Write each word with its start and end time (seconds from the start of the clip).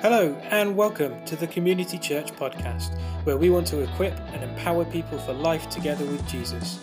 Hello, 0.00 0.32
and 0.50 0.76
welcome 0.76 1.24
to 1.24 1.34
the 1.34 1.48
Community 1.48 1.98
Church 1.98 2.30
podcast, 2.30 2.96
where 3.24 3.36
we 3.36 3.50
want 3.50 3.66
to 3.66 3.80
equip 3.80 4.16
and 4.32 4.44
empower 4.44 4.84
people 4.84 5.18
for 5.18 5.32
life 5.32 5.68
together 5.70 6.04
with 6.04 6.24
Jesus. 6.28 6.78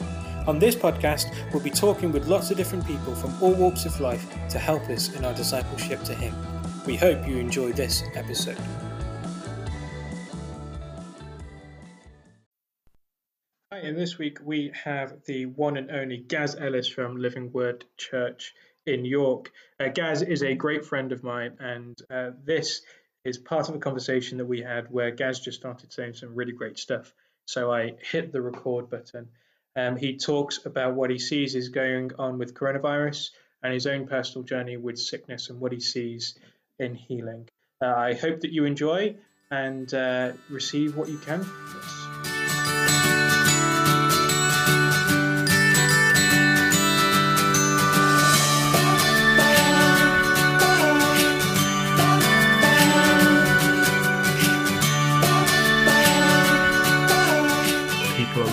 On 0.47 0.59
this 0.59 0.75
podcast, 0.75 1.33
we'll 1.53 1.63
be 1.63 1.69
talking 1.69 2.11
with 2.11 2.27
lots 2.27 2.51
of 2.51 2.57
different 2.57 2.85
people 2.85 3.15
from 3.15 3.41
all 3.41 3.53
walks 3.53 3.85
of 3.85 3.97
life 4.01 4.29
to 4.49 4.59
help 4.59 4.81
us 4.89 5.15
in 5.15 5.23
our 5.23 5.33
discipleship 5.33 6.03
to 6.03 6.13
Him. 6.13 6.35
We 6.85 6.97
hope 6.97 7.25
you 7.25 7.37
enjoy 7.37 7.71
this 7.71 8.03
episode. 8.15 8.59
Hi, 13.71 13.79
and 13.79 13.97
this 13.97 14.17
week 14.17 14.39
we 14.43 14.73
have 14.83 15.23
the 15.25 15.45
one 15.45 15.77
and 15.77 15.89
only 15.89 16.17
Gaz 16.17 16.57
Ellis 16.59 16.89
from 16.89 17.15
Living 17.15 17.53
Word 17.53 17.85
Church 17.95 18.53
in 18.85 19.05
York. 19.05 19.51
Uh, 19.79 19.87
Gaz 19.87 20.21
is 20.21 20.43
a 20.43 20.53
great 20.53 20.85
friend 20.85 21.13
of 21.13 21.23
mine, 21.23 21.55
and 21.59 21.97
uh, 22.09 22.31
this 22.43 22.81
is 23.25 23.37
part 23.37 23.67
of 23.67 23.75
a 23.75 23.79
conversation 23.79 24.37
that 24.37 24.45
we 24.45 24.61
had 24.61 24.91
where 24.91 25.11
Gaz 25.11 25.39
just 25.39 25.59
started 25.59 25.91
saying 25.91 26.13
some 26.13 26.35
really 26.35 26.53
great 26.53 26.77
stuff. 26.77 27.13
So 27.45 27.71
I 27.71 27.95
hit 28.11 28.31
the 28.31 28.41
record 28.41 28.89
button. 28.89 29.29
Um, 29.75 29.97
he 29.97 30.17
talks 30.17 30.65
about 30.65 30.93
what 30.93 31.09
he 31.09 31.19
sees 31.19 31.55
is 31.55 31.69
going 31.69 32.11
on 32.17 32.37
with 32.37 32.53
coronavirus 32.53 33.31
and 33.61 33.73
his 33.73 33.87
own 33.87 34.07
personal 34.07 34.45
journey 34.45 34.77
with 34.77 34.97
sickness 34.97 35.49
and 35.49 35.59
what 35.59 35.71
he 35.71 35.79
sees 35.79 36.35
in 36.79 36.95
healing. 36.95 37.49
Uh, 37.81 37.93
I 37.93 38.13
hope 38.13 38.41
that 38.41 38.51
you 38.51 38.65
enjoy 38.65 39.15
and 39.51 39.91
uh, 39.93 40.31
receive 40.49 40.95
what 40.95 41.09
you 41.09 41.17
can 41.17 41.45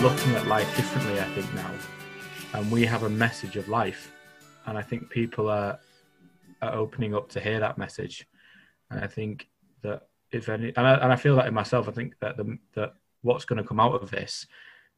looking 0.03 0.35
at 0.35 0.45
life 0.47 0.75
differently, 0.75 1.17
I 1.17 1.23
think 1.33 1.53
now, 1.53 1.71
and 2.53 2.69
we 2.69 2.85
have 2.85 3.03
a 3.03 3.09
message 3.09 3.55
of 3.55 3.69
life, 3.69 4.11
and 4.65 4.77
I 4.77 4.81
think 4.81 5.09
people 5.09 5.49
are 5.49 5.79
are 6.61 6.73
opening 6.73 7.15
up 7.15 7.29
to 7.29 7.39
hear 7.39 7.61
that 7.61 7.77
message, 7.77 8.27
and 8.91 8.99
I 8.99 9.07
think 9.07 9.47
that 9.81 10.07
if 10.33 10.49
any, 10.49 10.73
and 10.75 10.85
I, 10.85 10.95
and 10.95 11.13
I 11.13 11.15
feel 11.15 11.37
that 11.37 11.47
in 11.47 11.53
myself, 11.53 11.87
I 11.87 11.93
think 11.93 12.19
that 12.19 12.35
the 12.35 12.57
that 12.75 12.95
what's 13.21 13.45
going 13.45 13.61
to 13.61 13.67
come 13.67 13.79
out 13.79 13.93
of 13.93 14.11
this 14.11 14.45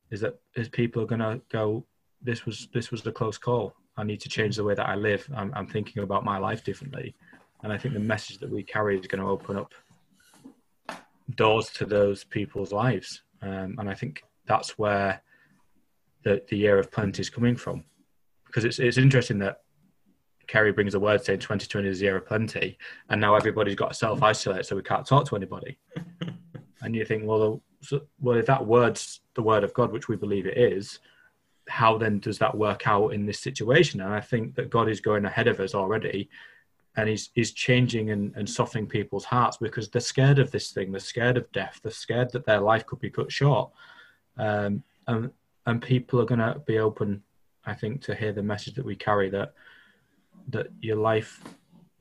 is 0.09 0.22
that 0.22 0.39
is 0.56 0.70
people 0.70 1.03
are 1.03 1.06
going 1.14 1.19
to 1.19 1.40
go, 1.52 1.86
this 2.19 2.47
was 2.47 2.67
this 2.73 2.90
was 2.90 3.06
a 3.06 3.12
close 3.12 3.38
call. 3.38 3.75
I 3.97 4.03
need 4.03 4.22
to 4.22 4.30
change 4.30 4.56
the 4.56 4.64
way 4.64 4.73
that 4.73 4.90
I 4.90 4.95
live. 4.95 5.30
I'm, 5.36 5.53
I'm 5.53 5.67
thinking 5.67 6.02
about 6.02 6.25
my 6.25 6.40
life 6.40 6.64
differently, 6.64 7.14
and 7.62 7.72
I 7.72 7.78
think 7.78 7.94
the 7.94 8.00
message 8.00 8.40
that 8.40 8.50
we 8.50 8.64
carry 8.64 9.00
is 9.00 9.06
going 9.06 9.22
to 9.22 9.30
open 9.30 9.56
up 9.56 9.72
doors 11.36 11.69
to 11.73 11.86
those 11.86 12.23
people's 12.23 12.72
lives. 12.72 13.22
Um, 13.44 13.75
and 13.78 13.88
I 13.88 13.94
think 13.94 14.23
that's 14.48 14.78
where 14.78 15.22
the, 16.24 16.42
the 16.50 16.58
year 16.58 16.78
of 16.78 16.92
plenty 16.92 17.22
is 17.22 17.30
coming 17.30 17.56
from. 17.56 17.84
Because 18.46 18.66
it's, 18.66 18.80
it's 18.80 18.98
interesting 18.98 19.40
that 19.40 19.62
Kerry 20.48 20.72
brings 20.72 20.94
a 20.94 21.00
word 21.00 21.24
saying 21.24 21.40
2020 21.40 21.88
is 21.88 22.00
the 22.00 22.06
year 22.06 22.18
of 22.18 22.26
plenty, 22.26 22.78
and 23.10 23.20
now 23.20 23.36
everybody's 23.36 23.76
got 23.76 23.90
to 23.90 23.94
self 23.94 24.22
isolate, 24.22 24.66
so 24.66 24.76
we 24.76 24.82
can't 24.82 25.06
talk 25.06 25.28
to 25.30 25.36
anybody. 25.36 25.78
and 26.82 26.96
you 26.96 27.06
think, 27.06 27.24
well, 27.26 27.62
well, 28.20 28.38
if 28.38 28.46
that 28.46 28.66
word's 28.66 29.22
the 29.36 29.42
word 29.42 29.64
of 29.64 29.74
God, 29.74 29.92
which 29.92 30.08
we 30.08 30.16
believe 30.16 30.46
it 30.46 30.58
is, 30.58 31.00
how 31.68 31.98
then 31.98 32.20
does 32.20 32.38
that 32.40 32.56
work 32.56 32.88
out 32.88 33.09
in 33.09 33.26
this 33.26 33.40
situation? 33.40 34.02
And 34.02 34.14
I 34.14 34.22
think 34.22 34.56
that 34.56 34.70
God 34.70 34.88
is 34.88 35.02
going 35.02 35.26
ahead 35.26 35.48
of 35.48 35.59
us 35.59 35.74
already, 35.74 36.30
and 36.96 37.09
he's 37.09 37.32
he's 37.34 37.52
changing 37.52 38.12
and, 38.12 38.34
and 38.36 38.50
softening 38.50 38.88
people's 38.88 39.26
hearts 39.26 39.58
because 39.58 39.90
they're 39.90 40.02
scared 40.02 40.40
of 40.40 40.52
this 40.52 40.72
thing, 40.72 40.92
they're 40.92 41.00
scared 41.00 41.38
of 41.38 41.52
death, 41.52 41.80
they're 41.82 41.92
scared 41.92 42.32
that 42.32 42.46
their 42.46 42.62
life 42.62 42.86
could 42.86 43.00
be 43.00 43.09
cut 43.09 43.32
short 43.32 43.72
um, 44.38 44.83
and 45.08 45.31
and 45.66 45.81
people 45.81 46.22
are 46.22 46.25
going 46.25 46.39
to 46.39 46.61
be 46.66 46.79
open, 46.79 47.23
I 47.66 47.73
think, 47.73 48.01
to 48.03 48.16
hear 48.16 48.31
the 48.31 48.44
message 48.44 48.75
that 48.75 48.85
we 48.85 48.96
carry 48.96 49.29
that 49.31 49.53
that 50.50 50.68
your 50.79 50.97
life 50.97 51.41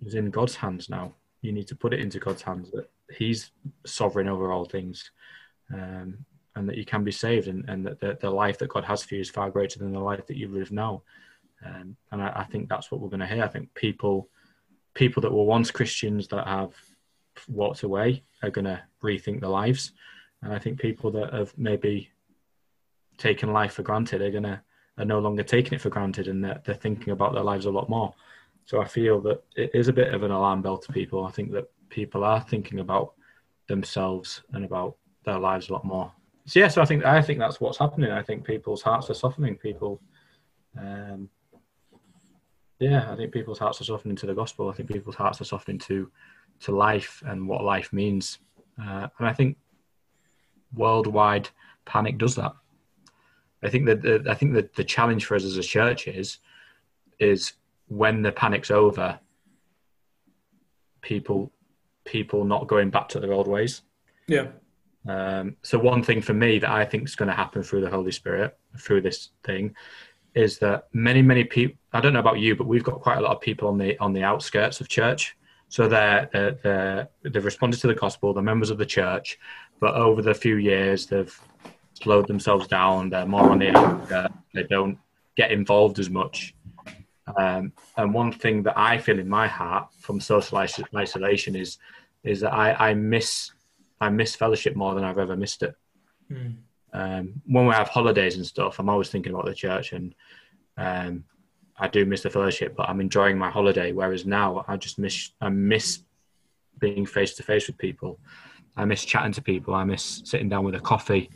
is 0.04 0.14
in 0.14 0.30
God's 0.30 0.54
hands 0.54 0.90
now. 0.90 1.14
You 1.40 1.52
need 1.52 1.68
to 1.68 1.76
put 1.76 1.94
it 1.94 2.00
into 2.00 2.18
God's 2.18 2.42
hands 2.42 2.70
that 2.72 2.90
He's 3.16 3.50
sovereign 3.86 4.28
over 4.28 4.52
all 4.52 4.64
things, 4.64 5.10
um, 5.72 6.18
and 6.56 6.68
that 6.68 6.76
you 6.76 6.84
can 6.84 7.04
be 7.04 7.12
saved, 7.12 7.48
and, 7.48 7.68
and 7.68 7.86
that 7.86 8.00
the, 8.00 8.18
the, 8.20 8.30
life 8.30 8.58
that 8.58 8.68
God 8.68 8.84
has 8.84 9.02
for 9.02 9.14
you 9.14 9.20
is 9.20 9.30
far 9.30 9.50
greater 9.50 9.78
than 9.78 9.92
the 9.92 10.00
life 10.00 10.26
that 10.26 10.36
you 10.36 10.48
live 10.48 10.70
now. 10.70 11.02
Um, 11.64 11.96
and 12.12 12.22
I, 12.22 12.32
I, 12.36 12.44
think 12.44 12.68
that's 12.68 12.90
what 12.90 13.00
we're 13.00 13.08
going 13.08 13.20
to 13.20 13.26
hear. 13.26 13.42
I 13.42 13.48
think 13.48 13.72
people 13.74 14.28
people 14.94 15.22
that 15.22 15.32
were 15.32 15.44
once 15.44 15.70
Christians 15.70 16.28
that 16.28 16.46
have 16.46 16.74
walked 17.48 17.82
away 17.82 18.22
are 18.42 18.50
going 18.50 18.66
to 18.66 18.82
rethink 19.02 19.40
their 19.40 19.50
lives, 19.50 19.92
and 20.42 20.52
I 20.52 20.58
think 20.58 20.78
people 20.78 21.10
that 21.12 21.32
have 21.32 21.56
maybe 21.56 22.10
taken 23.18 23.52
life 23.52 23.74
for 23.74 23.82
granted 23.82 24.22
are 24.22 24.30
gonna 24.30 24.62
are 24.98 25.04
no 25.04 25.18
longer 25.18 25.42
taking 25.42 25.74
it 25.74 25.80
for 25.80 25.90
granted 25.90 26.28
and 26.28 26.44
they're, 26.44 26.60
they're 26.64 26.74
thinking 26.74 27.12
about 27.12 27.34
their 27.34 27.42
lives 27.42 27.66
a 27.66 27.70
lot 27.70 27.88
more. 27.88 28.14
So 28.64 28.80
I 28.80 28.86
feel 28.86 29.20
that 29.22 29.42
it 29.56 29.70
is 29.74 29.88
a 29.88 29.92
bit 29.92 30.14
of 30.14 30.22
an 30.22 30.30
alarm 30.30 30.62
bell 30.62 30.78
to 30.78 30.92
people. 30.92 31.24
I 31.24 31.30
think 31.30 31.52
that 31.52 31.64
people 31.90 32.24
are 32.24 32.40
thinking 32.40 32.80
about 32.80 33.14
themselves 33.68 34.42
and 34.52 34.64
about 34.64 34.96
their 35.24 35.38
lives 35.38 35.68
a 35.68 35.72
lot 35.72 35.84
more. 35.84 36.12
So 36.46 36.60
yeah, 36.60 36.68
so 36.68 36.82
I 36.82 36.84
think 36.84 37.04
I 37.04 37.22
think 37.22 37.38
that's 37.38 37.60
what's 37.60 37.78
happening. 37.78 38.10
I 38.10 38.22
think 38.22 38.44
people's 38.44 38.82
hearts 38.82 39.08
are 39.10 39.14
softening. 39.14 39.56
People, 39.56 40.00
um, 40.78 41.28
yeah, 42.78 43.10
I 43.10 43.16
think 43.16 43.32
people's 43.32 43.58
hearts 43.58 43.80
are 43.80 43.84
softening 43.84 44.16
to 44.16 44.26
the 44.26 44.34
gospel. 44.34 44.68
I 44.68 44.74
think 44.74 44.90
people's 44.90 45.14
hearts 45.14 45.40
are 45.40 45.44
softening 45.44 45.78
to 45.80 46.10
to 46.60 46.72
life 46.72 47.22
and 47.26 47.48
what 47.48 47.64
life 47.64 47.92
means. 47.92 48.38
Uh, 48.80 49.08
and 49.18 49.28
I 49.28 49.32
think 49.32 49.56
worldwide 50.74 51.48
panic 51.86 52.18
does 52.18 52.34
that. 52.34 52.52
I 53.64 53.70
think 53.70 53.86
that 53.86 54.02
the, 54.02 54.24
I 54.28 54.34
think 54.34 54.52
that 54.54 54.74
the 54.74 54.84
challenge 54.84 55.24
for 55.24 55.34
us 55.34 55.44
as 55.44 55.56
a 55.56 55.62
church 55.62 56.06
is 56.06 56.38
is 57.18 57.54
when 57.88 58.22
the 58.22 58.32
panic's 58.32 58.70
over, 58.70 59.18
people 61.00 61.50
people 62.04 62.44
not 62.44 62.68
going 62.68 62.90
back 62.90 63.08
to 63.08 63.20
their 63.20 63.32
old 63.32 63.48
ways. 63.48 63.82
Yeah. 64.28 64.48
Um, 65.06 65.56
so 65.62 65.78
one 65.78 66.02
thing 66.02 66.20
for 66.20 66.34
me 66.34 66.58
that 66.58 66.70
I 66.70 66.84
think 66.84 67.08
is 67.08 67.16
going 67.16 67.28
to 67.28 67.34
happen 67.34 67.62
through 67.62 67.80
the 67.80 67.90
Holy 67.90 68.12
Spirit 68.12 68.56
through 68.78 69.02
this 69.02 69.30
thing 69.42 69.74
is 70.34 70.58
that 70.58 70.88
many 70.92 71.22
many 71.22 71.44
people. 71.44 71.76
I 71.92 72.00
don't 72.00 72.12
know 72.12 72.20
about 72.20 72.40
you, 72.40 72.56
but 72.56 72.66
we've 72.66 72.84
got 72.84 73.00
quite 73.00 73.18
a 73.18 73.20
lot 73.20 73.34
of 73.34 73.40
people 73.40 73.68
on 73.68 73.78
the 73.78 73.98
on 73.98 74.12
the 74.12 74.22
outskirts 74.22 74.80
of 74.80 74.88
church. 74.88 75.36
So 75.68 75.88
they're, 75.88 76.28
they're, 76.32 76.58
they're 76.62 77.08
they've 77.22 77.44
responded 77.44 77.80
to 77.80 77.86
the 77.86 77.94
gospel. 77.94 78.34
They're 78.34 78.42
members 78.42 78.70
of 78.70 78.78
the 78.78 78.86
church, 78.86 79.38
but 79.80 79.94
over 79.94 80.20
the 80.20 80.34
few 80.34 80.56
years 80.56 81.06
they've 81.06 81.40
slowed 81.94 82.28
themselves 82.28 82.66
down. 82.66 83.10
They're 83.10 83.26
more 83.26 83.50
on 83.50 83.58
the 83.60 83.68
end. 83.68 84.30
they 84.52 84.64
don't 84.64 84.98
get 85.36 85.50
involved 85.50 85.98
as 85.98 86.10
much. 86.10 86.54
Um, 87.36 87.72
and 87.96 88.12
one 88.12 88.32
thing 88.32 88.62
that 88.64 88.78
I 88.78 88.98
feel 88.98 89.18
in 89.18 89.28
my 89.28 89.46
heart 89.46 89.88
from 89.98 90.20
social 90.20 90.58
isolation 90.58 91.56
is 91.56 91.78
is 92.22 92.40
that 92.40 92.52
I, 92.52 92.90
I 92.90 92.94
miss 92.94 93.50
I 94.00 94.10
miss 94.10 94.34
fellowship 94.34 94.76
more 94.76 94.94
than 94.94 95.04
I've 95.04 95.18
ever 95.18 95.36
missed 95.36 95.62
it. 95.62 95.74
Mm. 96.30 96.56
Um, 96.92 97.42
when 97.46 97.66
we 97.66 97.74
have 97.74 97.88
holidays 97.88 98.36
and 98.36 98.46
stuff, 98.46 98.78
I'm 98.78 98.88
always 98.88 99.08
thinking 99.08 99.32
about 99.32 99.46
the 99.46 99.54
church, 99.54 99.92
and 99.92 100.14
um, 100.76 101.24
I 101.78 101.88
do 101.88 102.04
miss 102.04 102.22
the 102.22 102.30
fellowship. 102.30 102.74
But 102.76 102.88
I'm 102.88 103.00
enjoying 103.00 103.38
my 103.38 103.50
holiday. 103.50 103.92
Whereas 103.92 104.26
now, 104.26 104.64
I 104.68 104.76
just 104.76 104.98
miss 104.98 105.30
I 105.40 105.48
miss 105.48 106.00
being 106.78 107.06
face 107.06 107.34
to 107.34 107.42
face 107.42 107.66
with 107.66 107.78
people. 107.78 108.18
I 108.76 108.84
miss 108.84 109.04
chatting 109.04 109.32
to 109.32 109.42
people. 109.42 109.74
I 109.74 109.84
miss 109.84 110.22
sitting 110.24 110.48
down 110.48 110.64
with 110.64 110.74
a 110.74 110.80
coffee 110.80 111.30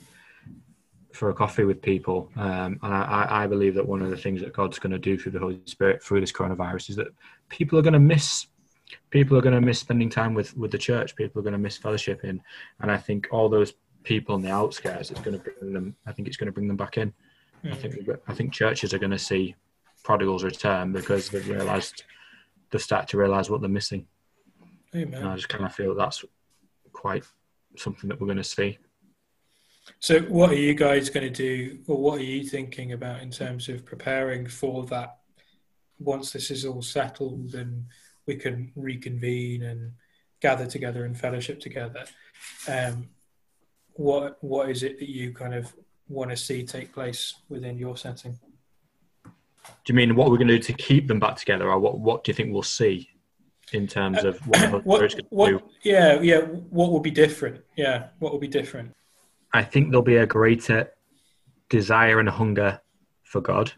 for 1.18 1.30
a 1.30 1.34
coffee 1.34 1.64
with 1.64 1.82
people. 1.82 2.30
Um, 2.36 2.78
and 2.80 2.94
I, 2.94 3.26
I, 3.28 3.46
believe 3.48 3.74
that 3.74 3.86
one 3.86 4.02
of 4.02 4.10
the 4.10 4.16
things 4.16 4.40
that 4.40 4.52
God's 4.52 4.78
going 4.78 4.92
to 4.92 5.00
do 5.00 5.18
through 5.18 5.32
the 5.32 5.40
Holy 5.40 5.60
Spirit 5.64 6.00
through 6.00 6.20
this 6.20 6.30
coronavirus 6.30 6.90
is 6.90 6.96
that 6.96 7.08
people 7.48 7.76
are 7.76 7.82
going 7.82 7.94
to 7.94 7.98
miss 7.98 8.46
people 9.10 9.36
are 9.36 9.42
going 9.42 9.54
to 9.54 9.60
miss 9.60 9.80
spending 9.80 10.08
time 10.08 10.32
with 10.32 10.56
with 10.56 10.70
the 10.70 10.78
church. 10.78 11.16
People 11.16 11.40
are 11.40 11.42
going 11.42 11.54
to 11.54 11.58
miss 11.58 11.76
fellowshipping, 11.76 12.38
and 12.80 12.90
I 12.90 12.96
think 12.96 13.26
all 13.32 13.48
those 13.48 13.74
people 14.04 14.34
on 14.36 14.42
the 14.42 14.50
outskirts, 14.50 15.10
it's 15.10 15.20
going 15.20 15.38
to 15.38 15.50
bring 15.60 15.72
them. 15.72 15.96
I 16.06 16.12
think 16.12 16.28
it's 16.28 16.36
going 16.36 16.46
to 16.46 16.52
bring 16.52 16.68
them 16.68 16.76
back 16.76 16.98
in. 16.98 17.12
Mm. 17.64 17.72
I 17.72 17.74
think 17.74 18.08
I 18.28 18.34
think 18.34 18.52
churches 18.52 18.94
are 18.94 18.98
going 18.98 19.10
to 19.10 19.18
see 19.18 19.56
prodigals 20.04 20.44
return 20.44 20.92
because 20.92 21.30
they've 21.30 21.48
realised 21.48 22.04
they've 22.70 22.80
started 22.80 23.08
to 23.08 23.18
realise 23.18 23.50
what 23.50 23.60
they're 23.60 23.68
missing. 23.68 24.06
Amen. 24.94 25.20
And 25.20 25.28
I 25.28 25.34
just 25.34 25.48
kind 25.48 25.64
of 25.64 25.74
feel 25.74 25.96
that's 25.96 26.24
quite 26.92 27.24
something 27.76 28.08
that 28.08 28.20
we're 28.20 28.28
going 28.28 28.38
to 28.38 28.44
see. 28.44 28.78
So, 30.00 30.20
what 30.20 30.50
are 30.50 30.56
you 30.56 30.74
guys 30.74 31.10
going 31.10 31.32
to 31.32 31.34
do, 31.34 31.78
or 31.86 31.96
what 31.96 32.20
are 32.20 32.24
you 32.24 32.44
thinking 32.44 32.92
about 32.92 33.22
in 33.22 33.30
terms 33.30 33.68
of 33.68 33.84
preparing 33.84 34.46
for 34.46 34.84
that? 34.86 35.18
Once 35.98 36.32
this 36.32 36.50
is 36.50 36.64
all 36.64 36.82
settled 36.82 37.54
and 37.54 37.86
we 38.26 38.36
can 38.36 38.70
reconvene 38.76 39.62
and 39.62 39.92
gather 40.40 40.66
together 40.66 41.04
and 41.04 41.18
fellowship 41.18 41.60
together, 41.60 42.04
um, 42.68 43.08
what 43.94 44.42
what 44.42 44.70
is 44.70 44.82
it 44.82 44.98
that 44.98 45.08
you 45.08 45.32
kind 45.32 45.54
of 45.54 45.72
want 46.08 46.30
to 46.30 46.36
see 46.36 46.64
take 46.64 46.92
place 46.92 47.34
within 47.48 47.78
your 47.78 47.96
setting? 47.96 48.38
Do 49.64 49.92
you 49.92 49.94
mean 49.94 50.14
what 50.14 50.30
we're 50.30 50.36
going 50.36 50.48
to 50.48 50.58
do 50.58 50.62
to 50.64 50.72
keep 50.72 51.08
them 51.08 51.18
back 51.18 51.36
together, 51.36 51.70
or 51.70 51.78
what 51.78 51.98
what 51.98 52.24
do 52.24 52.30
you 52.30 52.34
think 52.34 52.52
we'll 52.52 52.62
see? 52.62 53.10
in 53.72 53.86
terms 53.86 54.24
of 54.24 54.38
what, 54.46 54.84
what, 54.84 55.14
what 55.28 55.62
yeah 55.82 56.20
yeah 56.20 56.38
what 56.38 56.90
will 56.90 57.00
be 57.00 57.10
different 57.10 57.62
yeah 57.76 58.06
what 58.18 58.32
will 58.32 58.38
be 58.38 58.48
different 58.48 58.94
i 59.52 59.62
think 59.62 59.90
there'll 59.90 60.02
be 60.02 60.16
a 60.16 60.26
greater 60.26 60.90
desire 61.68 62.20
and 62.20 62.28
hunger 62.28 62.80
for 63.22 63.40
god 63.40 63.72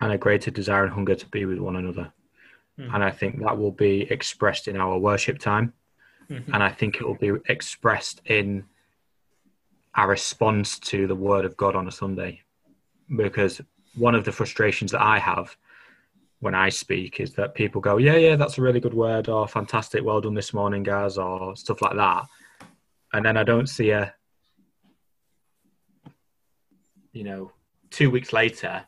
and 0.00 0.12
a 0.12 0.18
greater 0.18 0.50
desire 0.50 0.84
and 0.84 0.92
hunger 0.92 1.14
to 1.14 1.26
be 1.28 1.44
with 1.44 1.58
one 1.58 1.76
another 1.76 2.12
mm. 2.78 2.94
and 2.94 3.04
i 3.04 3.10
think 3.10 3.40
that 3.40 3.56
will 3.56 3.72
be 3.72 4.02
expressed 4.10 4.68
in 4.68 4.76
our 4.76 4.98
worship 4.98 5.38
time 5.38 5.72
mm-hmm. 6.28 6.54
and 6.54 6.62
i 6.62 6.68
think 6.68 6.96
it 6.96 7.06
will 7.06 7.14
be 7.14 7.32
expressed 7.48 8.20
in 8.26 8.64
our 9.94 10.08
response 10.08 10.78
to 10.78 11.06
the 11.06 11.14
word 11.14 11.44
of 11.44 11.56
god 11.56 11.76
on 11.76 11.88
a 11.88 11.92
sunday 11.92 12.40
because 13.16 13.60
one 13.94 14.14
of 14.14 14.24
the 14.24 14.32
frustrations 14.32 14.92
that 14.92 15.02
i 15.02 15.18
have 15.18 15.56
when 16.42 16.56
I 16.56 16.70
speak 16.70 17.20
is 17.20 17.34
that 17.34 17.54
people 17.54 17.80
go, 17.80 17.98
yeah, 17.98 18.16
yeah, 18.16 18.34
that's 18.34 18.58
a 18.58 18.62
really 18.62 18.80
good 18.80 18.94
word, 18.94 19.28
or 19.28 19.46
fantastic, 19.46 20.04
well 20.04 20.20
done 20.20 20.34
this 20.34 20.52
morning, 20.52 20.82
guys, 20.82 21.16
or 21.16 21.54
stuff 21.54 21.80
like 21.80 21.94
that. 21.94 22.26
And 23.12 23.24
then 23.24 23.36
I 23.36 23.44
don't 23.44 23.68
see 23.68 23.90
a, 23.90 24.12
you 27.12 27.24
know, 27.24 27.52
two 27.90 28.10
weeks 28.10 28.32
later, 28.32 28.84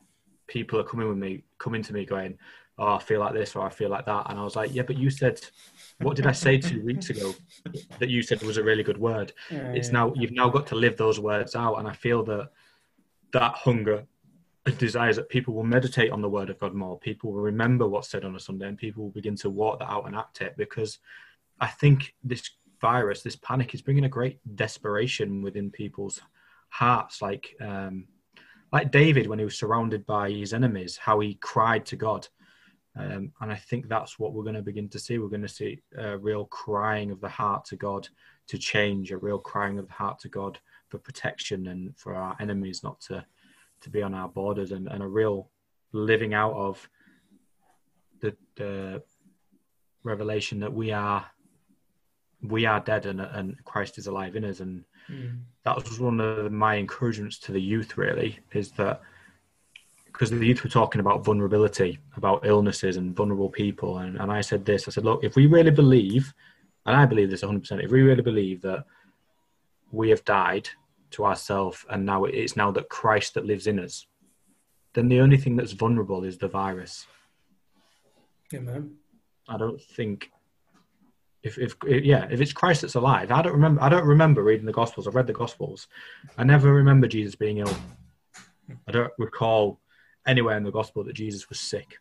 people 0.46 0.78
are 0.78 0.84
coming 0.84 1.08
with 1.08 1.18
me, 1.18 1.44
coming 1.58 1.82
to 1.82 1.92
me 1.92 2.04
going, 2.04 2.38
oh, 2.78 2.94
I 2.94 2.98
feel 2.98 3.20
like 3.20 3.34
this 3.34 3.54
or 3.54 3.64
I 3.64 3.70
feel 3.70 3.90
like 3.90 4.06
that. 4.06 4.26
And 4.28 4.38
I 4.38 4.44
was 4.44 4.56
like, 4.56 4.74
yeah, 4.74 4.82
but 4.82 4.98
you 4.98 5.10
said, 5.10 5.40
what 6.00 6.16
did 6.16 6.26
I 6.26 6.32
say 6.32 6.58
two 6.58 6.84
weeks 6.84 7.10
ago 7.10 7.34
that 7.98 8.08
you 8.08 8.22
said 8.22 8.42
was 8.42 8.56
a 8.56 8.62
really 8.62 8.82
good 8.82 8.98
word? 8.98 9.32
Yeah, 9.50 9.72
it's 9.72 9.90
now, 9.90 10.12
you've 10.16 10.32
now 10.32 10.48
got 10.48 10.66
to 10.68 10.74
live 10.74 10.96
those 10.96 11.20
words 11.20 11.54
out. 11.54 11.76
And 11.76 11.86
I 11.86 11.92
feel 11.92 12.24
that 12.24 12.50
that 13.32 13.54
hunger 13.54 14.04
and 14.66 14.78
desires 14.78 15.16
that 15.16 15.28
people 15.28 15.54
will 15.54 15.64
meditate 15.64 16.10
on 16.10 16.22
the 16.22 16.28
word 16.28 16.50
of 16.50 16.58
God 16.58 16.74
more. 16.74 16.98
People 16.98 17.32
will 17.32 17.42
remember 17.42 17.86
what's 17.86 18.08
said 18.08 18.24
on 18.24 18.34
a 18.34 18.40
Sunday 18.40 18.66
and 18.66 18.78
people 18.78 19.04
will 19.04 19.10
begin 19.10 19.36
to 19.36 19.50
walk 19.50 19.78
that 19.78 19.90
out 19.90 20.06
and 20.06 20.16
act 20.16 20.40
it 20.40 20.54
because 20.56 20.98
I 21.60 21.68
think 21.68 22.14
this 22.24 22.50
virus, 22.80 23.22
this 23.22 23.36
panic 23.36 23.74
is 23.74 23.82
bringing 23.82 24.04
a 24.04 24.08
great 24.08 24.38
desperation 24.56 25.42
within 25.42 25.70
people's 25.70 26.20
hearts. 26.70 27.22
Like, 27.22 27.54
um, 27.60 28.06
like 28.74 28.90
David, 28.90 29.28
when 29.28 29.38
he 29.38 29.44
was 29.44 29.56
surrounded 29.56 30.04
by 30.04 30.28
his 30.28 30.52
enemies, 30.52 30.96
how 30.96 31.20
he 31.20 31.34
cried 31.34 31.86
to 31.86 31.94
God. 31.94 32.26
Um, 32.96 33.30
and 33.40 33.52
I 33.52 33.54
think 33.54 33.88
that's 33.88 34.18
what 34.18 34.32
we're 34.32 34.42
going 34.42 34.56
to 34.56 34.62
begin 34.62 34.88
to 34.88 34.98
see. 34.98 35.18
We're 35.18 35.28
going 35.28 35.42
to 35.42 35.48
see 35.48 35.80
a 35.96 36.18
real 36.18 36.46
crying 36.46 37.12
of 37.12 37.20
the 37.20 37.28
heart 37.28 37.64
to 37.66 37.76
God 37.76 38.08
to 38.48 38.58
change, 38.58 39.12
a 39.12 39.16
real 39.16 39.38
crying 39.38 39.78
of 39.78 39.86
the 39.86 39.92
heart 39.92 40.18
to 40.20 40.28
God 40.28 40.58
for 40.88 40.98
protection 40.98 41.68
and 41.68 41.96
for 41.96 42.16
our 42.16 42.36
enemies 42.40 42.82
not 42.82 43.00
to 43.02 43.24
to 43.80 43.90
be 43.90 44.02
on 44.02 44.14
our 44.14 44.28
borders 44.28 44.72
and, 44.72 44.88
and 44.88 45.02
a 45.02 45.06
real 45.06 45.50
living 45.92 46.32
out 46.32 46.54
of 46.54 46.88
the, 48.22 48.34
the 48.56 49.02
revelation 50.02 50.58
that 50.60 50.72
we 50.72 50.90
are 50.90 51.26
we 52.44 52.66
are 52.66 52.80
dead 52.80 53.06
and, 53.06 53.20
and 53.20 53.56
Christ 53.64 53.98
is 53.98 54.06
alive 54.06 54.36
in 54.36 54.44
us. 54.44 54.60
And 54.60 54.84
mm. 55.10 55.38
that 55.64 55.76
was 55.76 55.98
one 55.98 56.20
of 56.20 56.52
my 56.52 56.74
encouragements 56.76 57.38
to 57.40 57.52
the 57.52 57.60
youth, 57.60 57.96
really, 57.96 58.38
is 58.52 58.70
that 58.72 59.00
because 60.06 60.30
the 60.30 60.46
youth 60.46 60.62
were 60.62 60.70
talking 60.70 61.00
about 61.00 61.24
vulnerability, 61.24 61.98
about 62.16 62.46
illnesses 62.46 62.96
and 62.96 63.16
vulnerable 63.16 63.50
people. 63.50 63.98
And, 63.98 64.16
and 64.16 64.30
I 64.30 64.42
said 64.42 64.64
this 64.64 64.86
I 64.86 64.92
said, 64.92 65.04
look, 65.04 65.24
if 65.24 65.34
we 65.34 65.46
really 65.46 65.72
believe, 65.72 66.32
and 66.86 66.96
I 66.96 67.04
believe 67.06 67.30
this 67.30 67.42
100%, 67.42 67.82
if 67.82 67.90
we 67.90 68.02
really 68.02 68.22
believe 68.22 68.62
that 68.62 68.84
we 69.90 70.10
have 70.10 70.24
died 70.24 70.68
to 71.12 71.24
ourselves 71.24 71.84
and 71.90 72.04
now 72.04 72.24
it's 72.24 72.56
now 72.56 72.70
that 72.72 72.88
Christ 72.88 73.34
that 73.34 73.46
lives 73.46 73.66
in 73.66 73.78
us, 73.78 74.06
then 74.92 75.08
the 75.08 75.20
only 75.20 75.36
thing 75.36 75.56
that's 75.56 75.72
vulnerable 75.72 76.22
is 76.22 76.38
the 76.38 76.48
virus. 76.48 77.06
Amen. 78.52 78.96
I 79.48 79.56
don't 79.56 79.80
think 79.80 80.30
if, 81.44 81.58
if 81.58 81.76
yeah 81.84 82.26
if 82.30 82.40
it's 82.40 82.52
Christ 82.52 82.82
that's 82.82 82.94
alive. 82.94 83.30
I 83.30 83.42
don't 83.42 83.52
remember. 83.52 83.82
I 83.82 83.88
don't 83.88 84.06
remember 84.06 84.42
reading 84.42 84.66
the 84.66 84.72
Gospels. 84.72 85.06
I've 85.06 85.14
read 85.14 85.26
the 85.26 85.32
Gospels. 85.32 85.88
I 86.38 86.44
never 86.44 86.72
remember 86.72 87.06
Jesus 87.06 87.34
being 87.34 87.58
ill. 87.58 87.76
I 88.88 88.92
don't 88.92 89.12
recall 89.18 89.80
anywhere 90.26 90.56
in 90.56 90.64
the 90.64 90.72
Gospel 90.72 91.04
that 91.04 91.12
Jesus 91.12 91.48
was 91.48 91.60
sick. 91.60 91.98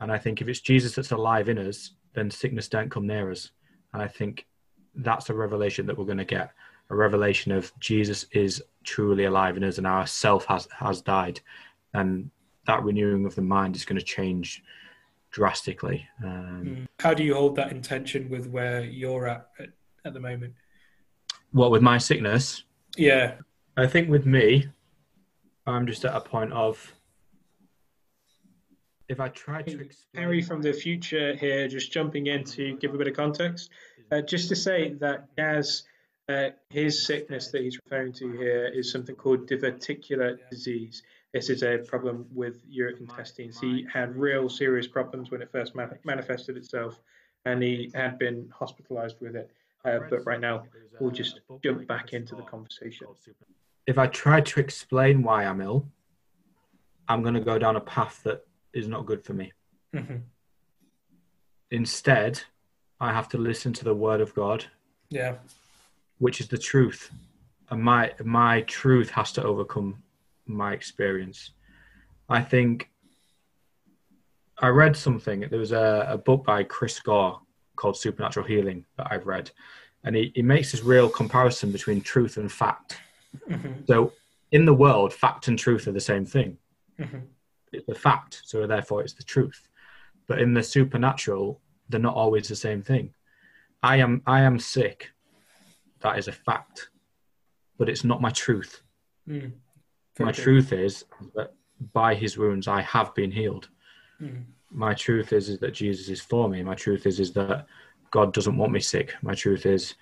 And 0.00 0.10
I 0.10 0.18
think 0.18 0.40
if 0.40 0.48
it's 0.48 0.60
Jesus 0.60 0.94
that's 0.94 1.12
alive 1.12 1.48
in 1.48 1.58
us, 1.58 1.92
then 2.14 2.30
sickness 2.30 2.68
don't 2.68 2.90
come 2.90 3.06
near 3.06 3.30
us. 3.30 3.50
And 3.92 4.02
I 4.02 4.08
think 4.08 4.46
that's 4.94 5.30
a 5.30 5.34
revelation 5.34 5.86
that 5.86 5.96
we're 5.96 6.04
going 6.04 6.18
to 6.18 6.24
get 6.24 6.52
a 6.90 6.94
revelation 6.94 7.52
of 7.52 7.72
Jesus 7.78 8.26
is 8.32 8.62
truly 8.82 9.24
alive 9.24 9.56
in 9.56 9.64
us 9.64 9.78
and 9.78 9.86
our 9.86 10.06
self 10.06 10.44
has, 10.46 10.66
has 10.78 11.00
died. 11.00 11.40
And 11.94 12.30
that 12.66 12.82
renewing 12.82 13.24
of 13.24 13.34
the 13.34 13.42
mind 13.42 13.76
is 13.76 13.84
going 13.84 13.98
to 13.98 14.04
change 14.04 14.62
drastically. 15.30 16.06
Um, 16.24 16.64
mm. 16.64 16.86
How 16.98 17.14
do 17.14 17.22
you 17.22 17.34
hold 17.34 17.56
that 17.56 17.70
intention 17.70 18.28
with 18.28 18.46
where 18.48 18.84
you're 18.84 19.28
at, 19.28 19.48
at 19.58 19.68
at 20.04 20.14
the 20.14 20.20
moment? 20.20 20.54
What 21.52 21.70
with 21.70 21.82
my 21.82 21.98
sickness? 21.98 22.64
Yeah. 22.96 23.34
I 23.76 23.86
think 23.86 24.08
with 24.08 24.26
me, 24.26 24.66
I'm 25.66 25.86
just 25.86 26.04
at 26.04 26.14
a 26.14 26.20
point 26.20 26.52
of 26.52 26.94
if 29.08 29.18
I 29.18 29.28
try 29.28 29.62
to 29.62 29.80
explain... 29.80 30.22
Harry 30.22 30.42
from 30.42 30.62
the 30.62 30.72
future 30.72 31.34
here, 31.34 31.66
just 31.66 31.90
jumping 31.90 32.28
in 32.28 32.44
to 32.44 32.76
give 32.76 32.94
a 32.94 32.98
bit 32.98 33.08
of 33.08 33.16
context, 33.16 33.70
uh, 34.12 34.20
just 34.20 34.48
to 34.50 34.56
say 34.56 34.94
that 34.94 35.34
Gaz 35.36 35.84
uh, 36.30 36.50
his 36.68 37.06
sickness 37.06 37.48
that 37.48 37.62
he's 37.62 37.78
referring 37.84 38.12
to 38.12 38.30
here 38.32 38.66
is 38.66 38.92
something 38.92 39.16
called 39.16 39.48
diverticular 39.48 40.38
disease. 40.48 41.02
This 41.32 41.48
is 41.48 41.62
a 41.62 41.78
problem 41.78 42.26
with 42.32 42.60
your 42.68 42.90
intestines. 42.90 43.60
He 43.60 43.86
had 43.92 44.16
real 44.16 44.48
serious 44.48 44.86
problems 44.86 45.30
when 45.30 45.42
it 45.42 45.50
first 45.50 45.74
manifested 46.04 46.56
itself, 46.56 47.00
and 47.44 47.62
he 47.62 47.90
had 47.94 48.18
been 48.18 48.48
hospitalized 48.52 49.20
with 49.20 49.36
it. 49.36 49.50
Uh, 49.84 50.00
but 50.10 50.26
right 50.26 50.40
now, 50.40 50.64
we'll 50.98 51.10
just 51.10 51.40
jump 51.62 51.86
back 51.86 52.12
into 52.12 52.34
the 52.34 52.42
conversation. 52.42 53.06
If 53.86 53.96
I 53.96 54.08
try 54.08 54.40
to 54.40 54.60
explain 54.60 55.22
why 55.22 55.44
I'm 55.44 55.60
ill, 55.60 55.86
I'm 57.08 57.22
going 57.22 57.34
to 57.34 57.40
go 57.40 57.58
down 57.58 57.76
a 57.76 57.80
path 57.80 58.20
that 58.24 58.44
is 58.72 58.88
not 58.88 59.06
good 59.06 59.24
for 59.24 59.32
me. 59.32 59.52
Mm-hmm. 59.94 60.16
Instead, 61.70 62.42
I 63.00 63.12
have 63.12 63.28
to 63.30 63.38
listen 63.38 63.72
to 63.74 63.84
the 63.84 63.94
word 63.94 64.20
of 64.20 64.34
God. 64.34 64.64
Yeah 65.10 65.36
which 66.20 66.38
is 66.40 66.48
the 66.48 66.58
truth, 66.58 67.10
and 67.70 67.82
my 67.82 68.12
my 68.24 68.60
truth 68.62 69.10
has 69.10 69.32
to 69.32 69.42
overcome 69.42 70.00
my 70.54 70.72
experience. 70.72 71.52
I 72.28 72.42
think 72.42 72.90
I 74.58 74.68
read 74.68 74.96
something. 74.96 75.40
There 75.50 75.58
was 75.58 75.72
a, 75.72 76.06
a 76.08 76.18
book 76.18 76.44
by 76.44 76.62
Chris 76.64 77.00
Gore 77.00 77.40
called 77.76 77.96
Supernatural 77.96 78.46
Healing 78.46 78.84
that 78.96 79.08
I've 79.10 79.26
read, 79.26 79.50
and 80.04 80.14
he, 80.14 80.32
he 80.34 80.42
makes 80.42 80.72
this 80.72 80.82
real 80.82 81.08
comparison 81.08 81.72
between 81.72 82.00
truth 82.00 82.36
and 82.36 82.50
fact. 82.50 82.98
Mm-hmm. 83.48 83.84
So 83.86 84.12
in 84.52 84.64
the 84.64 84.74
world, 84.74 85.12
fact 85.12 85.48
and 85.48 85.58
truth 85.58 85.86
are 85.86 85.92
the 85.92 86.00
same 86.00 86.26
thing. 86.26 86.58
Mm-hmm. 86.98 87.20
It's 87.72 87.86
the 87.86 87.94
fact, 87.94 88.42
so 88.44 88.66
therefore 88.66 89.02
it's 89.02 89.14
the 89.14 89.22
truth. 89.22 89.68
But 90.26 90.40
in 90.40 90.54
the 90.54 90.62
supernatural, 90.62 91.60
they're 91.88 92.00
not 92.00 92.14
always 92.14 92.48
the 92.48 92.56
same 92.56 92.82
thing. 92.82 93.14
I 93.82 93.96
am 93.96 94.22
I 94.26 94.42
am 94.42 94.58
sick 94.58 95.10
that 96.00 96.18
is 96.18 96.28
a 96.28 96.32
fact, 96.32 96.90
but 97.78 97.88
it's 97.88 98.04
not 98.04 98.20
my 98.20 98.30
truth. 98.30 98.82
Mm, 99.28 99.52
my 100.20 100.32
truth 100.32 100.72
is 100.72 101.04
that 101.34 101.54
by 101.92 102.14
his 102.14 102.36
wounds 102.36 102.68
I 102.68 102.82
have 102.82 103.14
been 103.14 103.30
healed. 103.30 103.68
Mm. 104.20 104.44
My 104.70 104.94
truth 104.94 105.32
is, 105.32 105.48
is 105.48 105.58
that 105.60 105.72
Jesus 105.72 106.08
is 106.08 106.20
for 106.20 106.48
me. 106.48 106.62
My 106.62 106.74
truth 106.74 107.06
is 107.06 107.20
is 107.20 107.32
that 107.32 107.66
God 108.10 108.32
doesn't 108.32 108.56
want 108.56 108.72
me 108.72 108.80
sick. 108.80 109.14
My 109.22 109.34
truth 109.34 109.66
is 109.66 109.94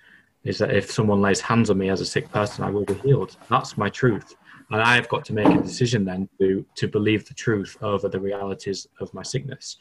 is 0.43 0.57
that 0.59 0.73
if 0.73 0.89
someone 0.89 1.21
lays 1.21 1.41
hands 1.41 1.69
on 1.69 1.77
me 1.77 1.89
as 1.89 2.01
a 2.01 2.05
sick 2.05 2.31
person, 2.31 2.63
I 2.63 2.69
will 2.69 2.85
be 2.85 2.93
healed. 2.95 3.35
That's 3.49 3.77
my 3.77 3.89
truth. 3.89 4.35
And 4.71 4.81
I've 4.81 5.09
got 5.09 5.25
to 5.25 5.33
make 5.33 5.47
a 5.47 5.61
decision 5.61 6.05
then 6.05 6.29
to 6.39 6.65
to 6.75 6.87
believe 6.87 7.27
the 7.27 7.33
truth 7.33 7.77
over 7.81 8.07
the 8.07 8.19
realities 8.19 8.87
of 8.99 9.13
my 9.13 9.23
sickness. 9.23 9.77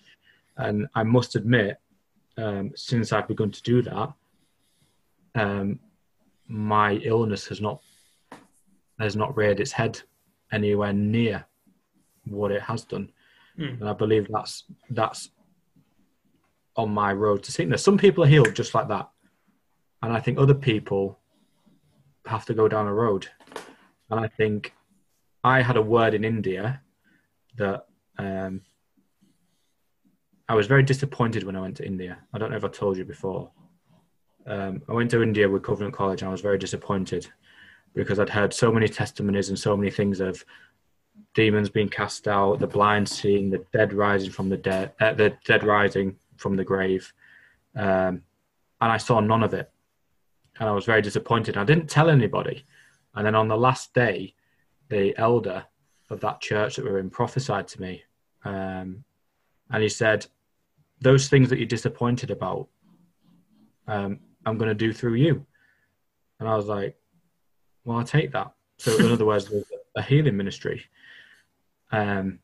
And 0.57 0.89
I 0.95 1.05
must 1.05 1.37
admit, 1.37 1.79
um, 2.37 2.73
since 2.75 3.13
I've 3.13 3.29
begun 3.29 3.51
to 3.53 3.63
do 3.63 3.83
that, 3.83 4.13
um, 5.35 5.79
my 6.49 6.95
illness 6.95 7.47
has 7.49 7.61
not 7.61 7.81
has 8.99 9.15
not 9.15 9.37
reared 9.37 9.61
its 9.61 9.73
head 9.73 10.01
anywhere 10.53 10.93
near 10.93 11.47
what 12.25 12.53
it 12.53 12.63
has 12.63 12.85
done. 12.85 13.11
Mm. 13.59 13.81
And 13.81 13.89
I 13.89 13.93
believe 13.93 14.29
that's 14.31 14.65
that's 14.91 15.31
on 16.77 16.91
my 16.91 17.13
road 17.13 17.43
to 17.43 17.53
sickness. 17.53 17.83
Some 17.83 17.99
people 17.99 18.25
are 18.25 18.29
healed 18.29 18.55
just 18.55 18.75
like 18.75 18.89
that. 18.89 19.09
And 20.03 20.13
I 20.13 20.21
think 20.21 20.39
other 20.39 20.55
people 20.55 21.19
have 22.27 22.45
to 22.47 22.55
go 22.55 22.69
down 22.69 22.87
a 22.87 22.95
road. 22.95 23.27
And 24.11 24.21
I 24.21 24.29
think 24.29 24.75
I 25.43 25.61
had 25.61 25.77
a 25.77 25.83
word 25.83 26.15
in 26.15 26.25
India 26.25 26.81
that 27.57 27.87
um, 28.19 28.63
I 30.49 30.55
was 30.55 30.67
very 30.67 30.85
disappointed 30.85 31.43
when 31.43 31.57
I 31.57 31.61
went 31.61 31.77
to 31.79 31.87
India. 31.87 32.19
I 32.33 32.39
don't 32.39 32.51
know 32.51 32.57
if 32.57 32.65
I 32.65 32.69
told 32.69 32.97
you 32.97 33.05
before. 33.05 33.51
Um, 34.47 34.83
I 34.89 34.93
went 34.93 35.11
to 35.11 35.23
India 35.23 35.49
with 35.49 35.65
Covenant 35.65 35.95
College 35.95 36.23
and 36.23 36.29
I 36.29 36.33
was 36.33 36.41
very 36.41 36.59
disappointed 36.59 37.27
because 37.95 38.19
I'd 38.19 38.31
heard 38.31 38.55
so 38.55 38.71
many 38.71 38.89
testimonies 38.89 39.49
and 39.49 39.59
so 39.59 39.77
many 39.77 39.91
things 39.91 40.21
of 40.21 40.45
demons 41.35 41.69
being 41.69 41.89
cast 41.89 42.29
out, 42.29 42.59
the 42.59 42.67
blind 42.67 43.09
seeing, 43.09 43.51
the 43.51 43.65
dead 43.73 43.93
rising 43.93 44.31
from 44.31 44.49
the 44.49 44.57
dead, 44.57 44.93
uh, 45.01 45.13
the 45.13 45.37
dead 45.45 45.65
rising, 45.65 46.17
from 46.37 46.57
the 46.57 46.65
grave, 46.65 47.13
um, 47.77 48.23
and 48.81 48.93
I 48.93 48.97
saw 48.97 49.21
none 49.21 49.43
of 49.43 49.55
it, 49.55 49.71
and 50.59 50.69
I 50.69 50.73
was 50.73 50.85
very 50.85 51.03
disappointed. 51.03 51.57
I 51.57 51.65
didn't 51.65 51.91
tell 51.91 52.09
anybody, 52.09 52.65
and 53.15 53.27
then 53.27 53.35
on 53.35 53.49
the 53.49 53.57
last 53.57 53.93
day, 53.93 54.35
the 54.89 55.17
elder 55.19 55.65
of 56.11 56.21
that 56.21 56.41
church 56.41 56.77
that 56.77 56.85
we 56.85 56.91
were 56.91 57.01
in 57.01 57.11
prophesied 57.11 57.69
to 57.69 57.81
me, 57.81 58.03
um, 58.45 59.05
and 59.71 59.83
he 59.83 59.89
said, 59.89 60.27
"Those 61.01 61.29
things 61.29 61.51
that 61.51 61.59
you're 61.59 61.67
disappointed 61.67 62.31
about, 62.31 62.69
um, 63.87 64.21
I'm 64.47 64.59
going 64.59 64.71
to 64.71 64.75
do 64.75 64.93
through 64.93 65.15
you." 65.15 65.45
And 66.41 66.49
I 66.49 66.55
was 66.55 66.67
like, 66.67 66.97
"Well, 67.89 67.99
I'll 67.99 68.05
take 68.05 68.33
that." 68.33 68.53
So, 68.77 68.97
in 68.97 69.11
other 69.11 69.25
words, 69.25 69.53
a 69.97 70.03
healing 70.03 70.37
ministry. 70.37 70.85
Um, 71.91 72.39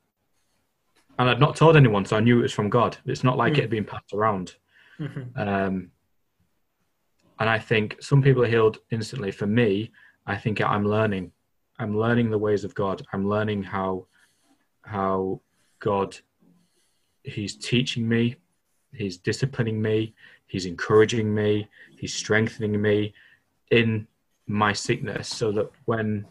and 1.19 1.31
I'd 1.31 1.41
not 1.41 1.55
told 1.55 1.77
anyone, 1.77 2.05
so 2.05 2.17
I 2.17 2.21
knew 2.21 2.41
it 2.41 2.43
was 2.43 2.53
from 2.53 2.71
God. 2.71 2.97
It's 3.07 3.23
not 3.23 3.37
like 3.37 3.53
mm. 3.53 3.59
it 3.59 3.63
had 3.63 3.71
been 3.71 3.85
passed 3.85 4.13
around. 4.13 4.57
Mm-hmm. 4.99 5.39
Um, 5.39 5.91
and 7.39 7.51
I 7.51 7.59
think 7.59 7.97
some 8.01 8.23
people 8.23 8.43
are 8.43 8.49
healed 8.49 8.79
instantly. 8.91 9.31
For 9.31 9.47
me, 9.47 9.93
I 10.27 10.37
think 10.37 10.61
I'm 10.61 10.87
learning. 10.87 11.33
I'm 11.79 11.97
learning 11.99 12.31
the 12.31 12.39
ways 12.39 12.65
of 12.65 12.75
God. 12.75 13.05
I'm 13.13 13.29
learning 13.29 13.63
how 13.63 14.07
how 14.83 15.41
God 15.79 16.17
He's 17.23 17.57
teaching 17.57 18.09
me, 18.09 18.37
He's 18.93 19.17
disciplining 19.17 19.81
me, 19.81 20.15
He's 20.47 20.67
encouraging 20.67 21.35
me, 21.35 21.69
He's 21.97 22.15
strengthening 22.15 22.81
me 22.81 23.15
in 23.71 24.07
my 24.47 24.73
sickness, 24.73 25.29
so 25.29 25.53
that 25.53 25.71
when 25.85 26.27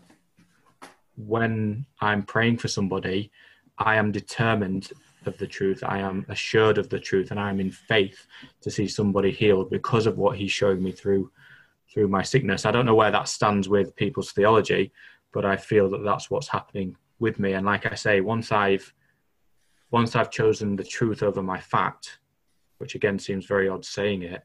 when 1.16 1.86
I'm 2.02 2.24
praying 2.24 2.58
for 2.58 2.68
somebody, 2.68 3.32
I 3.78 3.96
am 3.96 4.12
determined 4.12 4.92
of 5.26 5.38
the 5.38 5.48
truth. 5.48 5.84
I 5.86 6.00
am 6.00 6.26
assured 6.30 6.78
of 6.78 6.90
the 6.90 7.00
truth, 7.00 7.32
and 7.32 7.40
I 7.40 7.50
am 7.50 7.60
in 7.60 7.72
faith 7.72 8.28
to 8.62 8.72
see 8.72 8.88
somebody 8.88 9.32
healed 9.32 9.70
because 9.70 10.06
of 10.06 10.18
what 10.18 10.38
He's 10.38 10.52
showing 10.52 10.82
me 10.82 10.92
through 10.92 11.32
through 11.94 12.08
my 12.08 12.24
sickness. 12.24 12.66
I 12.66 12.72
don't 12.72 12.86
know 12.86 12.96
where 12.96 13.12
that 13.12 13.28
stands 13.28 13.70
with 13.70 13.96
people's 13.96 14.32
theology, 14.32 14.92
but 15.32 15.46
I 15.46 15.58
feel 15.58 15.90
that 15.92 16.04
that's 16.04 16.30
what's 16.32 16.48
happening 16.48 16.96
with 17.20 17.38
me. 17.40 17.54
And 17.54 17.66
like 17.66 17.86
I 17.86 17.96
say, 17.96 18.22
once 18.22 18.52
I've 18.52 18.94
once 19.92 20.16
I've 20.16 20.32
chosen 20.32 20.76
the 20.76 20.84
truth 20.84 21.22
over 21.22 21.44
my 21.44 21.60
fact, 21.60 22.20
which 22.80 22.96
again 22.96 23.20
seems 23.20 23.46
very 23.46 23.70
odd 23.70 23.86
saying 23.86 24.24
it, 24.24 24.44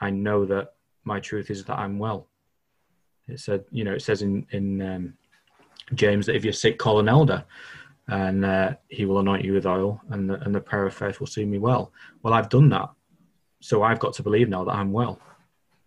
I 0.00 0.10
know 0.10 0.44
that 0.46 0.74
my 1.04 1.18
truth 1.18 1.50
is 1.50 1.64
that 1.64 1.78
I'm 1.78 1.98
well. 1.98 2.28
It 3.28 3.40
said, 3.40 3.64
you 3.70 3.84
know, 3.84 3.92
it 3.92 4.02
says 4.02 4.22
in 4.22 4.46
in 4.50 4.82
um, 4.82 5.14
James 5.94 6.26
that 6.26 6.36
if 6.36 6.44
you're 6.44 6.52
sick, 6.52 6.78
call 6.78 7.00
an 7.00 7.08
elder, 7.08 7.44
and 8.08 8.44
uh, 8.44 8.74
he 8.88 9.04
will 9.04 9.18
anoint 9.20 9.44
you 9.44 9.52
with 9.52 9.66
oil, 9.66 10.00
and 10.10 10.28
the, 10.28 10.40
and 10.40 10.54
the 10.54 10.60
prayer 10.60 10.86
of 10.86 10.94
faith 10.94 11.20
will 11.20 11.26
see 11.26 11.44
me 11.44 11.58
well. 11.58 11.92
Well, 12.22 12.34
I've 12.34 12.48
done 12.48 12.68
that, 12.70 12.90
so 13.60 13.82
I've 13.82 14.00
got 14.00 14.14
to 14.14 14.22
believe 14.22 14.48
now 14.48 14.64
that 14.64 14.74
I'm 14.74 14.92
well. 14.92 15.18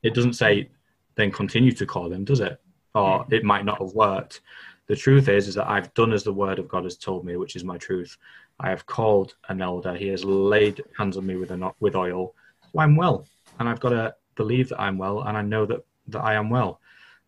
It 0.03 0.13
doesn't 0.13 0.33
say 0.33 0.69
then 1.15 1.31
continue 1.31 1.71
to 1.71 1.85
call 1.85 2.11
him, 2.11 2.25
does 2.25 2.41
it? 2.41 2.59
Or 2.93 3.25
it 3.29 3.43
might 3.43 3.65
not 3.65 3.81
have 3.81 3.93
worked. 3.93 4.41
The 4.87 4.95
truth 4.95 5.27
is, 5.27 5.47
is 5.47 5.55
that 5.55 5.67
I've 5.67 5.93
done 5.93 6.13
as 6.13 6.23
the 6.23 6.31
word 6.33 6.59
of 6.59 6.67
God 6.67 6.83
has 6.83 6.95
told 6.97 7.25
me, 7.25 7.35
which 7.35 7.55
is 7.55 7.63
my 7.63 7.77
truth. 7.77 8.17
I 8.59 8.69
have 8.69 8.85
called 8.85 9.35
an 9.49 9.61
elder. 9.61 9.95
He 9.95 10.07
has 10.09 10.23
laid 10.23 10.81
hands 10.97 11.17
on 11.17 11.25
me 11.25 11.35
with 11.35 11.51
a, 11.51 11.73
with 11.79 11.95
oil. 11.95 12.35
So 12.71 12.79
I'm 12.79 12.95
well, 12.95 13.25
and 13.59 13.67
I've 13.67 13.79
got 13.79 13.89
to 13.89 14.15
believe 14.35 14.69
that 14.69 14.79
I'm 14.79 14.97
well, 14.97 15.23
and 15.23 15.37
I 15.37 15.41
know 15.41 15.65
that 15.65 15.83
that 16.07 16.21
I 16.21 16.35
am 16.35 16.49
well. 16.49 16.79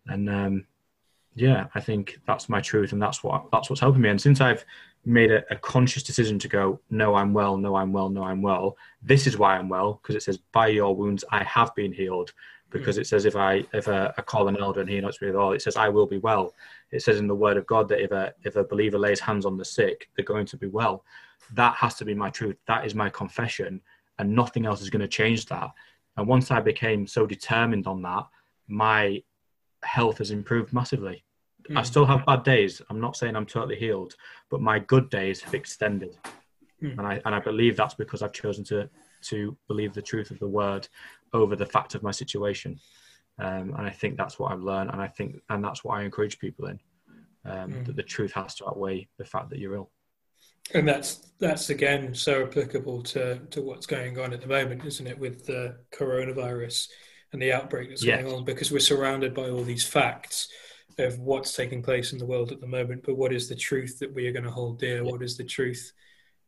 And 0.08 0.30
um, 0.30 0.66
yeah, 1.36 1.68
I 1.76 1.82
think 1.82 2.20
that's 2.26 2.50
my 2.50 2.62
truth, 2.62 2.94
and 2.94 3.02
that's 3.02 3.24
what 3.24 3.46
that's 3.52 3.70
what's 3.70 3.82
helping 3.82 4.02
me. 4.02 4.10
And 4.10 4.22
since 4.22 4.42
I've 4.42 4.66
made 5.06 5.32
a, 5.32 5.44
a, 5.54 5.56
conscious 5.56 6.04
decision 6.04 6.38
to 6.38 6.48
go, 6.48 6.80
no, 6.90 7.16
I'm 7.16 7.34
well, 7.34 7.56
no, 7.58 7.76
I'm 7.76 7.94
well, 7.94 8.10
no, 8.10 8.24
I'm 8.24 8.42
well. 8.42 8.76
This 9.02 9.26
is 9.26 9.38
why 9.38 9.56
I'm 9.56 9.70
well 9.70 10.00
because 10.02 10.16
it 10.16 10.24
says, 10.24 10.38
by 10.52 10.68
your 10.68 10.96
wounds 10.96 11.24
I 11.32 11.44
have 11.44 11.74
been 11.76 11.94
healed. 11.94 12.34
Because 12.70 12.98
mm. 12.98 13.02
it 13.02 13.08
says, 13.08 13.26
if 13.26 13.36
I 13.36 13.64
if 13.72 13.88
a, 13.88 14.14
I 14.18 14.22
call 14.24 14.48
an 14.48 14.58
elder 14.58 14.82
and 14.82 14.90
he 14.90 15.00
knows 15.00 15.22
me 15.22 15.30
at 15.30 15.36
all, 15.36 15.54
it 15.54 15.62
says, 15.62 15.78
I 15.78 15.90
will 15.90 16.08
be 16.08 16.18
well. 16.18 16.54
It 16.92 17.02
says 17.04 17.20
in 17.20 17.28
the 17.28 17.36
Word 17.36 17.56
of 17.56 17.68
God 17.68 17.88
that 17.90 18.02
if 18.02 18.12
a 18.12 18.34
if 18.44 18.56
a 18.56 18.64
believer 18.64 18.98
lays 18.98 19.20
hands 19.20 19.46
on 19.46 19.58
the 19.58 19.66
sick, 19.66 20.10
they're 20.16 20.26
going 20.26 20.48
to 20.48 20.58
be 20.58 20.68
well. 20.68 21.04
That 21.54 21.76
has 21.76 21.96
to 21.96 22.06
be 22.06 22.14
my 22.14 22.30
truth. 22.30 22.58
That 22.68 22.86
is 22.86 22.96
my 22.96 23.10
confession, 23.10 23.80
and 24.20 24.36
nothing 24.36 24.66
else 24.66 24.82
is 24.82 24.90
going 24.90 25.02
to 25.02 25.08
change 25.08 25.46
that. 25.46 25.70
And 26.18 26.28
once 26.28 26.50
I 26.50 26.60
became 26.60 27.06
so 27.06 27.26
determined 27.26 27.88
on 27.88 28.02
that, 28.02 28.26
my 28.68 29.22
health 29.88 30.20
has 30.20 30.32
improved 30.32 30.74
massively 30.74 31.24
Mm. 31.70 31.78
I 31.78 31.84
still 31.84 32.06
have 32.06 32.26
bad 32.26 32.44
days. 32.44 32.82
I'm 32.90 33.00
not 33.00 33.16
saying 33.16 33.36
I'm 33.36 33.46
totally 33.46 33.76
healed, 33.76 34.16
but 34.50 34.62
my 34.62 34.80
good 34.80 35.10
days 35.10 35.42
have 35.42 35.54
extended, 35.54 36.18
mm. 36.82 36.98
and 36.98 37.02
I 37.02 37.22
and 37.26 37.36
I 37.36 37.40
believe 37.40 37.76
that's 37.76 37.94
because 37.94 38.22
I've 38.22 38.34
chosen 38.34 38.64
to 38.66 38.90
to 39.24 39.58
believe 39.68 39.94
the 39.94 40.02
truth 40.02 40.32
of 40.32 40.40
the 40.40 40.48
word 40.48 40.88
over 41.34 41.56
the 41.56 41.66
fact 41.66 41.96
of 41.96 42.04
my 42.04 42.12
situation, 42.12 42.80
um, 43.40 43.74
and 43.78 43.88
I 43.88 43.90
think 43.90 44.18
that's 44.18 44.40
what 44.40 44.52
I've 44.52 44.62
learned, 44.62 44.92
and 44.92 45.02
I 45.02 45.08
think 45.08 45.42
and 45.50 45.64
that's 45.64 45.84
what 45.84 45.98
I 45.98 46.04
encourage 46.04 46.40
people 46.40 46.68
in 46.68 46.80
um, 47.46 47.72
mm. 47.72 47.86
that 47.86 47.96
the 47.96 48.04
truth 48.04 48.32
has 48.34 48.56
to 48.56 48.68
outweigh 48.68 49.08
the 49.18 49.26
fact 49.26 49.50
that 49.50 49.60
you're 49.60 49.76
ill. 49.76 49.92
And 50.74 50.88
that's 50.88 51.32
that's 51.40 51.70
again 51.70 52.14
so 52.14 52.44
applicable 52.44 53.04
to 53.04 53.40
to 53.40 53.62
what's 53.62 53.86
going 53.86 54.20
on 54.20 54.32
at 54.32 54.42
the 54.42 54.48
moment, 54.48 54.86
isn't 54.86 55.08
it, 55.08 55.20
with 55.20 55.46
the 55.46 55.78
coronavirus 55.92 56.88
and 57.34 57.42
the 57.42 57.54
outbreak 57.54 57.90
that's 57.90 58.04
yes. 58.04 58.22
going 58.22 58.34
on? 58.34 58.46
Because 58.46 58.72
we're 58.72 58.80
surrounded 58.80 59.34
by 59.34 59.50
all 59.50 59.64
these 59.64 59.86
facts 59.86 60.50
of 61.00 61.20
what's 61.20 61.56
taking 61.56 61.84
place 61.84 62.14
in 62.14 62.20
the 62.20 62.26
world 62.26 62.52
at 62.52 62.60
the 62.60 62.68
moment, 62.68 63.04
but 63.06 63.18
what 63.18 63.32
is 63.32 63.48
the 63.48 63.56
truth 63.56 64.00
that 64.00 64.14
we 64.14 64.28
are 64.28 64.32
going 64.32 64.46
to 64.46 64.52
hold 64.52 64.80
dear? 64.80 65.04
Yeah. 65.04 65.12
What 65.12 65.22
is 65.22 65.38
the 65.38 65.44
truth? 65.44 65.92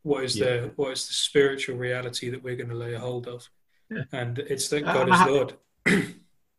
What 0.02 0.24
is 0.24 0.36
yeah. 0.36 0.44
the 0.44 0.72
what 0.76 0.92
is 0.92 1.06
the 1.06 1.12
spiritual 1.12 1.76
reality 1.76 2.30
that 2.30 2.42
we're 2.42 2.56
going 2.56 2.70
to 2.70 2.74
lay 2.74 2.94
a 2.94 2.98
hold 2.98 3.28
of? 3.28 3.48
Yeah. 3.90 4.04
And 4.12 4.38
it's 4.38 4.68
that 4.68 4.84
God 4.84 5.10
uh, 5.10 5.14
is 5.14 5.56
Lord. 5.86 6.14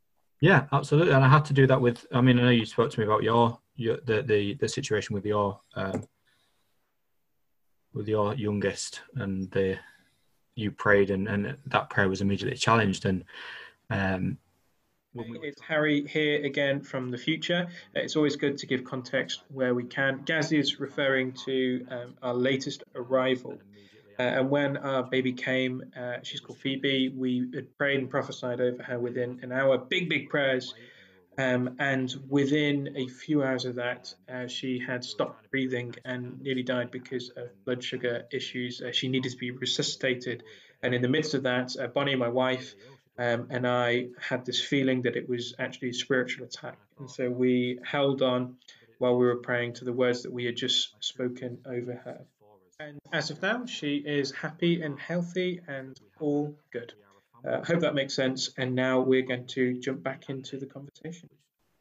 yeah, 0.42 0.68
absolutely. 0.72 1.14
And 1.14 1.24
I 1.24 1.28
had 1.28 1.46
to 1.46 1.54
do 1.54 1.68
that 1.68 1.82
with. 1.82 2.06
I 2.14 2.22
mean, 2.22 2.40
I 2.40 2.44
know 2.44 2.50
you 2.50 2.66
spoke 2.66 2.92
to 2.92 3.00
me 3.00 3.06
about 3.06 3.24
your 3.24 3.58
your 3.76 3.98
the 4.06 4.22
the, 4.22 4.54
the 4.56 4.70
situation 4.70 5.16
with 5.16 5.26
your 5.26 5.60
um, 5.76 6.04
with 7.94 8.08
your 8.08 8.36
youngest, 8.36 9.02
and 9.16 9.50
the 9.52 9.78
you 10.56 10.72
prayed, 10.72 11.10
and 11.10 11.28
and 11.28 11.58
that 11.66 11.90
prayer 11.90 12.10
was 12.10 12.22
immediately 12.22 12.58
challenged, 12.58 13.06
and 13.06 13.24
um, 13.92 14.38
it's 15.14 15.62
Harry 15.62 16.06
here 16.08 16.44
again 16.46 16.82
from 16.82 17.12
the 17.12 17.18
future. 17.18 17.68
It's 17.96 18.16
always 18.16 18.38
good 18.38 18.58
to 18.60 18.66
give 18.66 18.84
context 18.86 19.44
where 19.50 19.76
we 19.76 19.84
can. 19.84 20.22
Gaz 20.26 20.52
is 20.54 20.80
referring 20.80 21.34
to 21.46 21.86
um, 21.90 22.16
our 22.22 22.34
latest 22.34 22.84
arrival. 22.96 23.60
Uh, 24.18 24.24
and 24.24 24.50
when 24.50 24.78
our 24.78 25.04
baby 25.04 25.34
came, 25.34 25.84
uh, 26.00 26.18
she's 26.24 26.40
called 26.40 26.60
Phoebe, 26.60 27.10
we 27.10 27.50
had 27.54 27.78
prayed 27.78 28.00
and 28.00 28.10
prophesied 28.10 28.62
over 28.62 28.84
her 28.84 29.00
within 29.00 29.40
an 29.42 29.52
hour, 29.52 29.78
big, 29.78 30.08
big 30.10 30.30
prayers. 30.30 30.74
Um, 31.38 31.76
and 31.80 32.14
within 32.30 32.94
a 32.96 33.08
few 33.08 33.42
hours 33.42 33.66
of 33.66 33.76
that, 33.76 34.14
uh, 34.32 34.48
she 34.48 34.80
had 34.80 35.04
stopped 35.04 35.50
breathing 35.50 35.96
and 36.06 36.40
nearly 36.42 36.62
died 36.62 36.92
because 36.92 37.30
of 37.32 37.50
blood 37.66 37.84
sugar 37.84 38.26
issues. 38.32 38.82
Uh, 38.82 38.92
she 38.92 39.08
needed 39.08 39.32
to 39.32 39.38
be 39.38 39.52
resuscitated. 39.52 40.44
And 40.84 40.94
in 40.94 41.02
the 41.02 41.08
midst 41.08 41.34
of 41.34 41.44
that, 41.44 41.76
uh, 41.80 41.88
Bonnie, 41.88 42.16
my 42.16 42.28
wife, 42.28 42.76
um, 43.22 43.46
and 43.52 43.68
I 43.68 44.08
had 44.20 44.48
this 44.48 44.60
feeling 44.60 45.04
that 45.04 45.16
it 45.16 45.30
was 45.30 45.54
actually 45.60 45.90
a 45.90 45.94
spiritual 45.94 46.44
attack. 46.46 46.80
And 46.98 47.08
so 47.08 47.30
we 47.30 47.78
held 47.86 48.24
on 48.24 48.56
while 48.98 49.16
we 49.16 49.28
were 49.28 49.36
praying 49.36 49.74
to 49.74 49.86
the 49.86 49.94
words 49.94 50.24
that 50.24 50.34
we 50.34 50.44
had 50.46 50.56
just 50.56 50.96
spoken 51.04 51.60
over 51.68 51.94
her. 51.94 52.22
And 52.80 53.00
as 53.14 53.30
of 53.30 53.40
now, 53.44 53.64
she 53.68 53.98
is 53.98 54.32
happy 54.32 54.82
and 54.82 55.00
healthy 55.00 55.62
and 55.68 56.00
all 56.20 56.56
good. 56.72 56.94
I 57.46 57.50
uh, 57.50 57.64
hope 57.64 57.82
that 57.82 57.94
makes 57.94 58.16
sense. 58.16 58.50
And 58.58 58.74
now 58.74 59.00
we're 59.00 59.22
going 59.22 59.46
to 59.48 59.80
jump 59.80 60.02
back 60.02 60.30
into 60.30 60.58
the 60.58 60.66
conversation. 60.66 61.30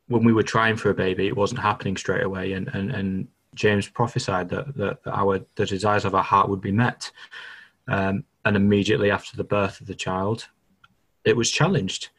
When 0.09 0.25
we 0.25 0.35
were 0.35 0.43
trying 0.43 0.77
for 0.77 0.91
a 0.91 0.95
baby, 0.95 1.27
it 1.27 1.37
wasn't 1.37 1.61
happening 1.61 1.97
straight 1.97 2.23
away. 2.23 2.53
And, 2.53 2.69
and, 2.75 2.91
and 2.91 3.29
James 3.55 3.89
prophesied 3.89 4.51
that, 4.51 4.77
that 4.77 4.99
our 5.07 5.41
the 5.55 5.65
desires 5.65 6.05
of 6.05 6.15
our 6.15 6.23
heart 6.23 6.51
would 6.51 6.61
be 6.61 6.73
met. 6.73 7.11
Um, 7.89 8.25
and 8.45 8.57
immediately 8.57 9.11
after 9.11 9.39
the 9.39 9.45
birth 9.45 9.81
of 9.81 9.87
the 9.87 9.95
child, 9.95 10.49
it 11.25 11.37
was 11.37 11.51
challenged. 11.51 12.11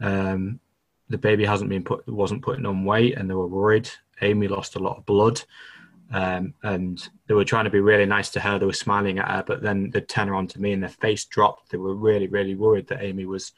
Um, 0.00 0.60
the 1.08 1.18
baby 1.18 1.44
hasn't 1.44 1.70
been 1.70 1.84
put 1.84 2.06
wasn't 2.08 2.42
putting 2.42 2.66
on 2.66 2.84
weight, 2.84 3.16
and 3.16 3.28
they 3.28 3.34
were 3.34 3.46
worried. 3.46 3.88
Amy 4.22 4.48
lost 4.48 4.76
a 4.76 4.80
lot 4.80 4.96
of 4.96 5.06
blood, 5.06 5.40
um, 6.12 6.54
and 6.62 7.08
they 7.26 7.34
were 7.34 7.44
trying 7.44 7.64
to 7.64 7.70
be 7.70 7.80
really 7.80 8.06
nice 8.06 8.30
to 8.30 8.40
her. 8.40 8.58
They 8.58 8.66
were 8.66 8.72
smiling 8.72 9.18
at 9.18 9.30
her, 9.30 9.44
but 9.46 9.62
then 9.62 9.90
they'd 9.90 10.08
turn 10.08 10.28
around 10.28 10.50
to 10.50 10.60
me, 10.60 10.72
and 10.72 10.82
their 10.82 10.90
face 10.90 11.24
dropped. 11.24 11.70
They 11.70 11.78
were 11.78 11.94
really, 11.94 12.26
really 12.26 12.54
worried 12.54 12.88
that 12.88 13.02
Amy 13.02 13.26
was 13.26 13.52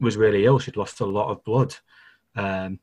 was 0.00 0.16
really 0.16 0.44
ill. 0.44 0.58
She'd 0.58 0.76
lost 0.76 1.00
a 1.00 1.06
lot 1.06 1.30
of 1.30 1.44
blood, 1.44 1.74
um, 2.36 2.78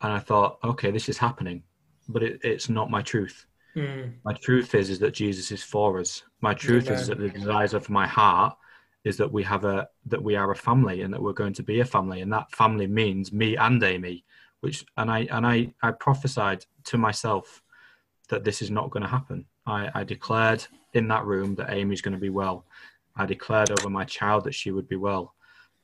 and 0.00 0.12
I 0.12 0.18
thought, 0.18 0.58
okay, 0.64 0.90
this 0.90 1.08
is 1.08 1.18
happening, 1.18 1.62
but 2.08 2.22
it, 2.22 2.40
it's 2.42 2.68
not 2.68 2.90
my 2.90 3.02
truth. 3.02 3.46
Mm. 3.76 4.14
My 4.24 4.32
truth 4.32 4.74
is 4.74 4.90
is 4.90 4.98
that 5.00 5.14
Jesus 5.14 5.52
is 5.52 5.62
for 5.62 6.00
us. 6.00 6.22
My 6.40 6.54
truth 6.54 6.86
Amen. 6.88 6.98
is 6.98 7.06
that 7.06 7.18
the 7.18 7.28
desires 7.28 7.74
of 7.74 7.88
my 7.90 8.06
heart 8.06 8.56
is 9.08 9.16
that 9.16 9.30
we 9.36 9.42
have 9.42 9.64
a 9.64 9.88
that 10.12 10.22
we 10.28 10.34
are 10.36 10.50
a 10.50 10.56
family 10.68 11.02
and 11.02 11.12
that 11.12 11.22
we're 11.22 11.40
going 11.42 11.56
to 11.60 11.62
be 11.62 11.80
a 11.80 11.84
family 11.84 12.20
and 12.20 12.32
that 12.32 12.50
family 12.52 12.86
means 12.86 13.32
me 13.32 13.56
and 13.56 13.82
amy 13.82 14.24
which 14.60 14.84
and 14.96 15.10
i 15.10 15.20
and 15.36 15.46
i 15.46 15.56
i 15.82 15.90
prophesied 15.90 16.60
to 16.84 16.96
myself 16.98 17.62
that 18.30 18.44
this 18.44 18.60
is 18.62 18.70
not 18.70 18.90
going 18.90 19.02
to 19.02 19.08
happen 19.18 19.44
I, 19.68 19.90
I 19.94 20.04
declared 20.04 20.66
in 20.94 21.08
that 21.08 21.26
room 21.26 21.54
that 21.56 21.70
Amy's 21.70 22.00
going 22.00 22.14
to 22.14 22.20
be 22.20 22.30
well. 22.30 22.64
I 23.16 23.26
declared 23.26 23.70
over 23.70 23.90
my 23.90 24.04
child 24.04 24.44
that 24.44 24.54
she 24.54 24.70
would 24.70 24.88
be 24.88 24.96
well 24.96 25.34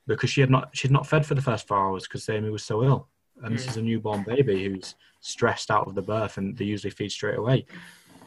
because 0.07 0.29
she 0.29 0.41
had 0.41 0.49
not 0.49 0.75
she'd 0.75 0.91
not 0.91 1.07
fed 1.07 1.25
for 1.25 1.35
the 1.35 1.41
first 1.41 1.67
four 1.67 1.77
hours 1.77 2.03
because 2.03 2.27
Amy 2.29 2.49
was 2.49 2.63
so 2.63 2.83
ill. 2.83 3.07
And 3.43 3.53
mm. 3.53 3.57
this 3.57 3.67
is 3.67 3.77
a 3.77 3.81
newborn 3.81 4.23
baby 4.23 4.65
who's 4.65 4.95
stressed 5.19 5.69
out 5.69 5.87
of 5.87 5.95
the 5.95 6.01
birth 6.01 6.37
and 6.37 6.57
they 6.57 6.65
usually 6.65 6.91
feed 6.91 7.11
straight 7.11 7.37
away. 7.37 7.65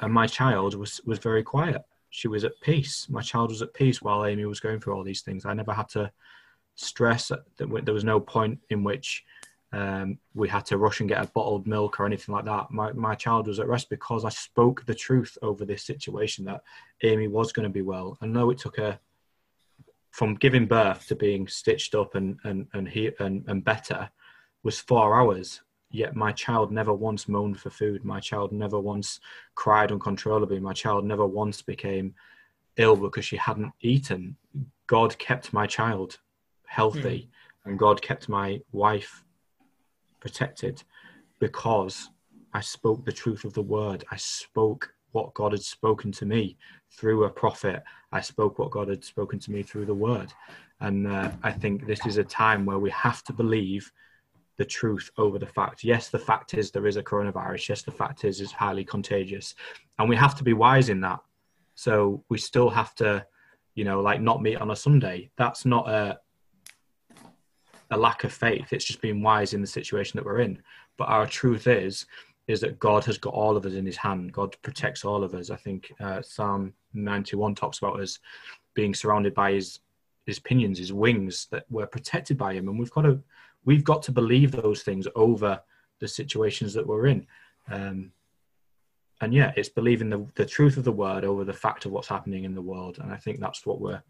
And 0.00 0.12
my 0.12 0.26
child 0.26 0.74
was 0.74 1.00
was 1.04 1.18
very 1.18 1.42
quiet. 1.42 1.82
She 2.10 2.28
was 2.28 2.44
at 2.44 2.60
peace. 2.60 3.06
My 3.08 3.22
child 3.22 3.50
was 3.50 3.62
at 3.62 3.74
peace 3.74 4.00
while 4.00 4.24
Amy 4.24 4.44
was 4.46 4.60
going 4.60 4.80
through 4.80 4.94
all 4.94 5.04
these 5.04 5.22
things. 5.22 5.44
I 5.44 5.54
never 5.54 5.72
had 5.72 5.88
to 5.90 6.10
stress 6.74 7.28
that 7.28 7.40
there 7.58 7.94
was 7.94 8.04
no 8.04 8.20
point 8.20 8.58
in 8.70 8.84
which 8.84 9.24
um, 9.72 10.18
we 10.34 10.48
had 10.48 10.64
to 10.66 10.78
rush 10.78 11.00
and 11.00 11.08
get 11.08 11.22
a 11.22 11.28
bottled 11.28 11.66
milk 11.66 12.00
or 12.00 12.06
anything 12.06 12.34
like 12.34 12.46
that. 12.46 12.70
My, 12.70 12.92
my 12.92 13.14
child 13.14 13.46
was 13.46 13.60
at 13.60 13.68
rest 13.68 13.90
because 13.90 14.24
I 14.24 14.30
spoke 14.30 14.86
the 14.86 14.94
truth 14.94 15.36
over 15.42 15.64
this 15.64 15.82
situation 15.82 16.44
that 16.46 16.62
Amy 17.02 17.28
was 17.28 17.52
going 17.52 17.64
to 17.64 17.72
be 17.72 17.82
well. 17.82 18.16
I 18.22 18.26
know 18.26 18.50
it 18.50 18.58
took 18.58 18.76
her 18.78 18.98
from 20.10 20.36
giving 20.36 20.66
birth 20.66 21.06
to 21.08 21.16
being 21.16 21.46
stitched 21.46 21.94
up 21.94 22.14
and, 22.14 22.38
and, 22.44 22.66
and, 22.72 22.88
he, 22.88 23.10
and, 23.18 23.44
and 23.46 23.64
better 23.64 24.08
was 24.62 24.80
four 24.80 25.20
hours. 25.20 25.60
Yet 25.90 26.14
my 26.14 26.32
child 26.32 26.70
never 26.70 26.92
once 26.92 27.28
moaned 27.28 27.58
for 27.58 27.70
food. 27.70 28.04
My 28.04 28.20
child 28.20 28.52
never 28.52 28.78
once 28.78 29.20
cried 29.54 29.90
uncontrollably. 29.90 30.60
My 30.60 30.74
child 30.74 31.04
never 31.04 31.26
once 31.26 31.62
became 31.62 32.14
ill 32.76 32.96
because 32.96 33.24
she 33.24 33.36
hadn't 33.36 33.72
eaten. 33.80 34.36
God 34.86 35.18
kept 35.18 35.52
my 35.52 35.66
child 35.66 36.18
healthy 36.66 37.28
mm. 37.30 37.70
and 37.70 37.78
God 37.78 38.02
kept 38.02 38.28
my 38.28 38.60
wife 38.72 39.24
protected 40.20 40.82
because 41.38 42.10
I 42.52 42.60
spoke 42.60 43.04
the 43.04 43.12
truth 43.12 43.44
of 43.44 43.54
the 43.54 43.62
word. 43.62 44.04
I 44.10 44.16
spoke 44.16 44.92
what 45.12 45.34
God 45.34 45.52
had 45.52 45.62
spoken 45.62 46.12
to 46.12 46.26
me 46.26 46.56
through 46.90 47.24
a 47.24 47.30
prophet. 47.30 47.82
I 48.12 48.20
spoke 48.20 48.58
what 48.58 48.70
God 48.70 48.88
had 48.88 49.04
spoken 49.04 49.38
to 49.40 49.50
me 49.50 49.62
through 49.62 49.86
the 49.86 49.94
word. 49.94 50.32
And 50.80 51.06
uh, 51.06 51.30
I 51.42 51.52
think 51.52 51.86
this 51.86 52.04
is 52.06 52.18
a 52.18 52.24
time 52.24 52.64
where 52.64 52.78
we 52.78 52.90
have 52.90 53.22
to 53.24 53.32
believe 53.32 53.90
the 54.58 54.64
truth 54.64 55.10
over 55.16 55.38
the 55.38 55.46
fact. 55.46 55.84
Yes, 55.84 56.10
the 56.10 56.18
fact 56.18 56.52
is 56.52 56.70
there 56.70 56.86
is 56.86 56.96
a 56.96 57.02
coronavirus. 57.02 57.68
Yes, 57.68 57.82
the 57.82 57.92
fact 57.92 58.24
is 58.24 58.40
it's 58.40 58.52
highly 58.52 58.84
contagious. 58.84 59.54
And 59.98 60.08
we 60.08 60.16
have 60.16 60.36
to 60.36 60.44
be 60.44 60.52
wise 60.52 60.88
in 60.88 61.00
that. 61.00 61.20
So 61.76 62.24
we 62.28 62.38
still 62.38 62.68
have 62.68 62.94
to, 62.96 63.24
you 63.76 63.84
know, 63.84 64.00
like 64.00 64.20
not 64.20 64.42
meet 64.42 64.56
on 64.56 64.72
a 64.72 64.76
Sunday. 64.76 65.30
That's 65.38 65.64
not 65.64 65.88
a, 65.88 66.18
a 67.92 67.96
lack 67.96 68.24
of 68.24 68.32
faith. 68.32 68.72
It's 68.72 68.84
just 68.84 69.00
being 69.00 69.22
wise 69.22 69.54
in 69.54 69.60
the 69.60 69.66
situation 69.66 70.18
that 70.18 70.26
we're 70.26 70.40
in. 70.40 70.60
But 70.96 71.08
our 71.08 71.26
truth 71.26 71.68
is, 71.68 72.06
is 72.48 72.60
that 72.62 72.80
God 72.80 73.04
has 73.04 73.16
got 73.16 73.34
all 73.34 73.56
of 73.56 73.64
us 73.64 73.74
in 73.74 73.86
His 73.86 73.96
hand. 73.96 74.32
God 74.32 74.56
protects 74.62 75.04
all 75.04 75.22
of 75.22 75.34
us. 75.34 75.50
I 75.50 75.56
think 75.56 75.92
uh, 76.00 76.20
Psalm 76.20 76.72
91 76.94 77.54
talks 77.54 77.78
about 77.78 78.00
us 78.00 78.18
being 78.74 78.92
surrounded 78.92 79.34
by 79.34 79.52
His 79.52 79.78
His 80.26 80.40
pinions, 80.40 80.78
His 80.78 80.92
wings, 80.92 81.46
that 81.52 81.64
we're 81.70 81.86
protected 81.86 82.36
by 82.36 82.54
Him, 82.54 82.68
and 82.68 82.76
we've 82.76 82.90
got 82.90 83.02
to 83.02 83.22
we've 83.68 83.84
got 83.84 84.02
to 84.02 84.12
believe 84.12 84.50
those 84.50 84.82
things 84.82 85.06
over 85.14 85.60
the 86.00 86.08
situations 86.08 86.72
that 86.72 86.86
we're 86.86 87.06
in. 87.06 87.26
Um, 87.70 88.12
and 89.20 89.34
yeah, 89.34 89.52
it's 89.56 89.68
believing 89.68 90.08
the, 90.08 90.26
the 90.36 90.46
truth 90.46 90.78
of 90.78 90.84
the 90.84 90.98
word 91.04 91.22
over 91.22 91.44
the 91.44 91.52
fact 91.52 91.84
of 91.84 91.92
what's 91.92 92.08
happening 92.08 92.44
in 92.44 92.54
the 92.54 92.62
world. 92.62 92.96
And 92.98 93.12
I 93.12 93.18
think 93.18 93.40
that's 93.40 93.66
what 93.66 93.78
we're 93.78 94.02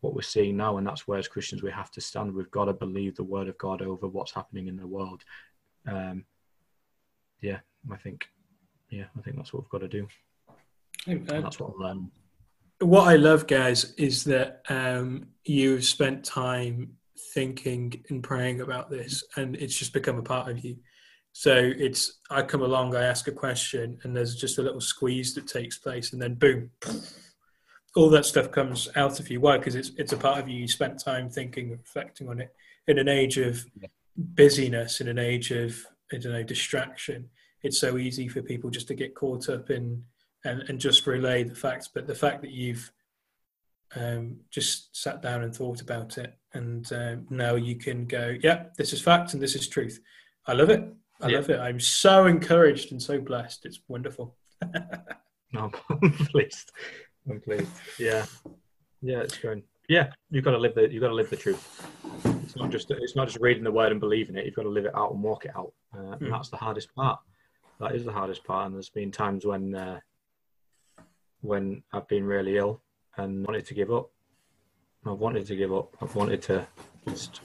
what 0.00 0.14
we're 0.14 0.22
seeing 0.22 0.56
now, 0.56 0.76
and 0.76 0.86
that's 0.86 1.08
where 1.08 1.18
as 1.18 1.26
Christians 1.26 1.62
we 1.62 1.72
have 1.72 1.90
to 1.92 2.00
stand. 2.00 2.32
We've 2.32 2.50
got 2.50 2.66
to 2.66 2.72
believe 2.74 3.16
the 3.16 3.24
word 3.24 3.48
of 3.48 3.58
God 3.58 3.82
over 3.82 4.06
what's 4.06 4.32
happening 4.32 4.68
in 4.68 4.76
the 4.76 4.86
world. 4.86 5.24
Um, 5.88 6.26
yeah, 7.40 7.58
I 7.90 7.96
think, 7.96 8.28
yeah, 8.90 9.06
I 9.18 9.22
think 9.22 9.36
that's 9.36 9.52
what 9.52 9.62
we've 9.62 9.70
got 9.70 9.80
to 9.80 9.88
do. 9.88 10.06
And 11.06 11.26
that's 11.26 11.58
what 11.58 11.78
learn. 11.78 12.10
What 12.80 13.08
I 13.08 13.16
love, 13.16 13.46
Gaz, 13.46 13.94
is 13.96 14.24
that 14.24 14.62
um, 14.68 15.28
you've 15.46 15.84
spent 15.84 16.22
time 16.22 16.98
thinking 17.32 18.04
and 18.08 18.22
praying 18.22 18.60
about 18.60 18.90
this, 18.90 19.24
and 19.36 19.56
it's 19.56 19.76
just 19.76 19.92
become 19.92 20.18
a 20.18 20.22
part 20.22 20.50
of 20.50 20.64
you. 20.64 20.76
So 21.32 21.54
it's 21.54 22.20
I 22.30 22.42
come 22.42 22.62
along, 22.62 22.94
I 22.94 23.04
ask 23.04 23.26
a 23.26 23.32
question, 23.32 23.98
and 24.02 24.16
there's 24.16 24.36
just 24.36 24.58
a 24.58 24.62
little 24.62 24.80
squeeze 24.80 25.34
that 25.34 25.48
takes 25.48 25.78
place, 25.78 26.12
and 26.12 26.22
then 26.22 26.34
boom, 26.34 26.70
all 27.96 28.10
that 28.10 28.24
stuff 28.24 28.50
comes 28.50 28.88
out 28.96 29.18
of 29.20 29.30
you. 29.30 29.40
Why? 29.40 29.58
Because 29.58 29.74
it's 29.74 29.90
it's 29.96 30.12
a 30.12 30.16
part 30.16 30.38
of 30.38 30.48
you. 30.48 30.60
You 30.60 30.68
spent 30.68 31.02
time 31.02 31.28
thinking, 31.28 31.70
reflecting 31.70 32.28
on 32.28 32.40
it. 32.40 32.54
In 32.86 32.98
an 32.98 33.08
age 33.08 33.38
of 33.38 33.64
busyness, 34.16 35.00
in 35.00 35.08
an 35.08 35.18
age 35.18 35.50
of 35.50 35.76
I 36.12 36.18
don't 36.18 36.32
know 36.32 36.42
distraction, 36.42 37.30
it's 37.62 37.80
so 37.80 37.98
easy 37.98 38.28
for 38.28 38.42
people 38.42 38.70
just 38.70 38.88
to 38.88 38.94
get 38.94 39.14
caught 39.14 39.48
up 39.48 39.70
in 39.70 40.04
and, 40.44 40.62
and 40.68 40.78
just 40.78 41.06
relay 41.06 41.42
the 41.42 41.54
facts. 41.54 41.88
But 41.92 42.06
the 42.06 42.14
fact 42.14 42.42
that 42.42 42.50
you've 42.50 42.92
um, 43.96 44.36
just 44.50 44.94
sat 44.96 45.22
down 45.22 45.42
and 45.42 45.54
thought 45.54 45.80
about 45.80 46.18
it, 46.18 46.36
and 46.54 46.92
uh, 46.92 47.16
now 47.30 47.54
you 47.54 47.76
can 47.76 48.06
go, 48.06 48.36
yeah, 48.42 48.64
this 48.76 48.92
is 48.92 49.02
fact 49.02 49.34
and 49.34 49.42
this 49.42 49.54
is 49.54 49.68
truth. 49.68 50.00
I 50.46 50.52
love 50.52 50.70
it. 50.70 50.84
I 51.20 51.28
yeah. 51.28 51.36
love 51.38 51.50
it. 51.50 51.60
I'm 51.60 51.80
so 51.80 52.26
encouraged 52.26 52.92
and 52.92 53.02
so 53.02 53.20
blessed. 53.20 53.66
It's 53.66 53.80
wonderful. 53.88 54.36
no, 55.52 55.70
I'm 55.90 56.12
pleased. 56.12 56.72
I'm 57.28 57.40
pleased. 57.40 57.70
Yeah, 57.98 58.26
yeah, 59.02 59.20
it's 59.20 59.38
going. 59.38 59.62
Yeah, 59.88 60.10
you've 60.30 60.44
got 60.44 60.52
to 60.52 60.58
live 60.58 60.74
the 60.74 60.90
you've 60.90 61.02
got 61.02 61.08
to 61.08 61.14
live 61.14 61.30
the 61.30 61.36
truth. 61.36 61.86
It's 62.42 62.56
not 62.56 62.70
just 62.70 62.90
it's 62.90 63.16
not 63.16 63.28
just 63.28 63.40
reading 63.40 63.64
the 63.64 63.72
word 63.72 63.92
and 63.92 64.00
believing 64.00 64.36
it. 64.36 64.46
You've 64.46 64.54
got 64.54 64.62
to 64.62 64.68
live 64.68 64.86
it 64.86 64.94
out 64.94 65.12
and 65.12 65.22
walk 65.22 65.44
it 65.44 65.52
out, 65.56 65.72
uh, 65.94 65.98
mm. 65.98 66.20
and 66.22 66.32
that's 66.32 66.48
the 66.48 66.56
hardest 66.56 66.94
part. 66.94 67.18
That 67.80 67.94
is 67.94 68.04
the 68.04 68.12
hardest 68.12 68.44
part. 68.44 68.66
And 68.66 68.74
there's 68.74 68.90
been 68.90 69.10
times 69.10 69.44
when 69.44 69.74
uh, 69.74 70.00
when 71.40 71.82
I've 71.92 72.08
been 72.08 72.24
really 72.24 72.56
ill 72.56 72.82
and 73.16 73.46
wanted 73.46 73.66
to 73.66 73.74
give 73.74 73.92
up. 73.92 74.10
I've 75.06 75.18
wanted 75.18 75.46
to 75.46 75.56
give 75.56 75.72
up. 75.72 75.94
I've 76.00 76.14
wanted 76.14 76.42
to 76.42 76.66
just 77.08 77.40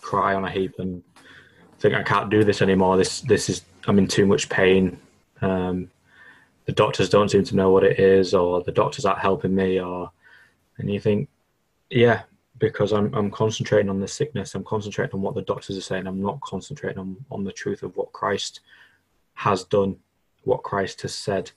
cry 0.00 0.34
on 0.34 0.44
a 0.44 0.50
heap 0.50 0.78
and 0.78 1.02
think 1.78 1.94
I 1.94 2.02
can't 2.02 2.30
do 2.30 2.44
this 2.44 2.62
anymore. 2.62 2.96
This 2.96 3.20
this 3.20 3.48
is 3.48 3.62
I'm 3.86 3.98
in 3.98 4.08
too 4.08 4.26
much 4.26 4.48
pain. 4.48 4.98
Um, 5.42 5.90
the 6.64 6.72
doctors 6.72 7.08
don't 7.08 7.30
seem 7.30 7.44
to 7.44 7.56
know 7.56 7.70
what 7.70 7.84
it 7.84 7.98
is, 7.98 8.34
or 8.34 8.62
the 8.62 8.72
doctors 8.72 9.04
aren't 9.04 9.20
helping 9.20 9.54
me, 9.54 9.80
or 9.80 10.10
and 10.78 10.90
you 10.90 10.98
think, 10.98 11.28
yeah, 11.90 12.22
because 12.58 12.92
I'm 12.92 13.14
I'm 13.14 13.30
concentrating 13.30 13.90
on 13.90 14.00
the 14.00 14.08
sickness. 14.08 14.54
I'm 14.54 14.64
concentrating 14.64 15.14
on 15.14 15.22
what 15.22 15.34
the 15.34 15.42
doctors 15.42 15.76
are 15.76 15.82
saying. 15.82 16.06
I'm 16.06 16.22
not 16.22 16.40
concentrating 16.40 16.98
on 16.98 17.16
on 17.30 17.44
the 17.44 17.52
truth 17.52 17.82
of 17.82 17.96
what 17.96 18.12
Christ 18.12 18.60
has 19.34 19.64
done, 19.64 19.96
what 20.44 20.62
Christ 20.62 21.02
has 21.02 21.14
said, 21.14 21.50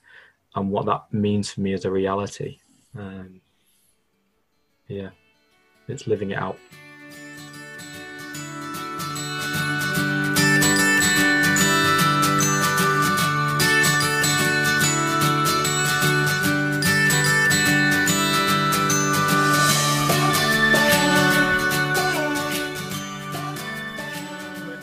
and 0.54 0.70
what 0.70 0.86
that 0.86 1.12
means 1.12 1.50
for 1.50 1.62
me 1.62 1.72
as 1.72 1.84
a 1.84 1.90
reality. 1.90 2.58
Um, 2.96 3.40
yeah, 4.90 5.10
it's 5.86 6.06
living 6.06 6.32
it 6.32 6.38
out. 6.38 6.58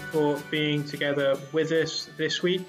for 0.10 0.40
being 0.50 0.84
together 0.84 1.38
with 1.52 1.72
us 1.72 2.10
this 2.18 2.42
week. 2.42 2.66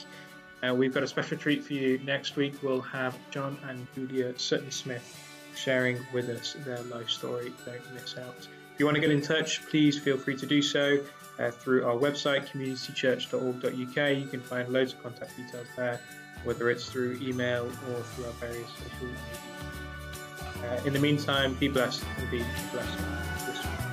Uh, 0.62 0.74
we've 0.74 0.92
got 0.92 1.04
a 1.04 1.06
special 1.06 1.38
treat 1.38 1.64
for 1.64 1.72
you 1.72 1.98
next 1.98 2.34
week. 2.36 2.52
We'll 2.62 2.80
have 2.80 3.16
John 3.30 3.56
and 3.68 3.86
Julia 3.94 4.36
Sutton 4.38 4.72
Smith 4.72 5.27
sharing 5.58 5.98
with 6.12 6.28
us 6.28 6.56
their 6.64 6.80
life 6.82 7.10
story. 7.10 7.52
Don't 7.66 7.94
miss 7.94 8.16
out. 8.16 8.36
If 8.38 8.80
you 8.80 8.86
want 8.86 8.94
to 8.94 9.00
get 9.00 9.10
in 9.10 9.20
touch, 9.20 9.66
please 9.66 9.98
feel 9.98 10.16
free 10.16 10.36
to 10.36 10.46
do 10.46 10.62
so 10.62 10.98
uh, 11.38 11.50
through 11.50 11.84
our 11.84 11.96
website, 11.96 12.48
communitychurch.org.uk. 12.48 14.16
You 14.16 14.26
can 14.26 14.40
find 14.40 14.68
loads 14.68 14.92
of 14.92 15.02
contact 15.02 15.36
details 15.36 15.66
there, 15.76 16.00
whether 16.44 16.70
it's 16.70 16.88
through 16.88 17.18
email 17.20 17.66
or 17.66 18.02
through 18.02 18.26
our 18.26 18.32
various 18.32 18.70
social 18.70 19.06
media. 19.06 20.70
Uh, 20.70 20.86
in 20.86 20.92
the 20.92 21.00
meantime, 21.00 21.54
be 21.54 21.68
blessed 21.68 22.04
and 22.18 22.30
be 22.30 22.44
blessed. 22.72 23.87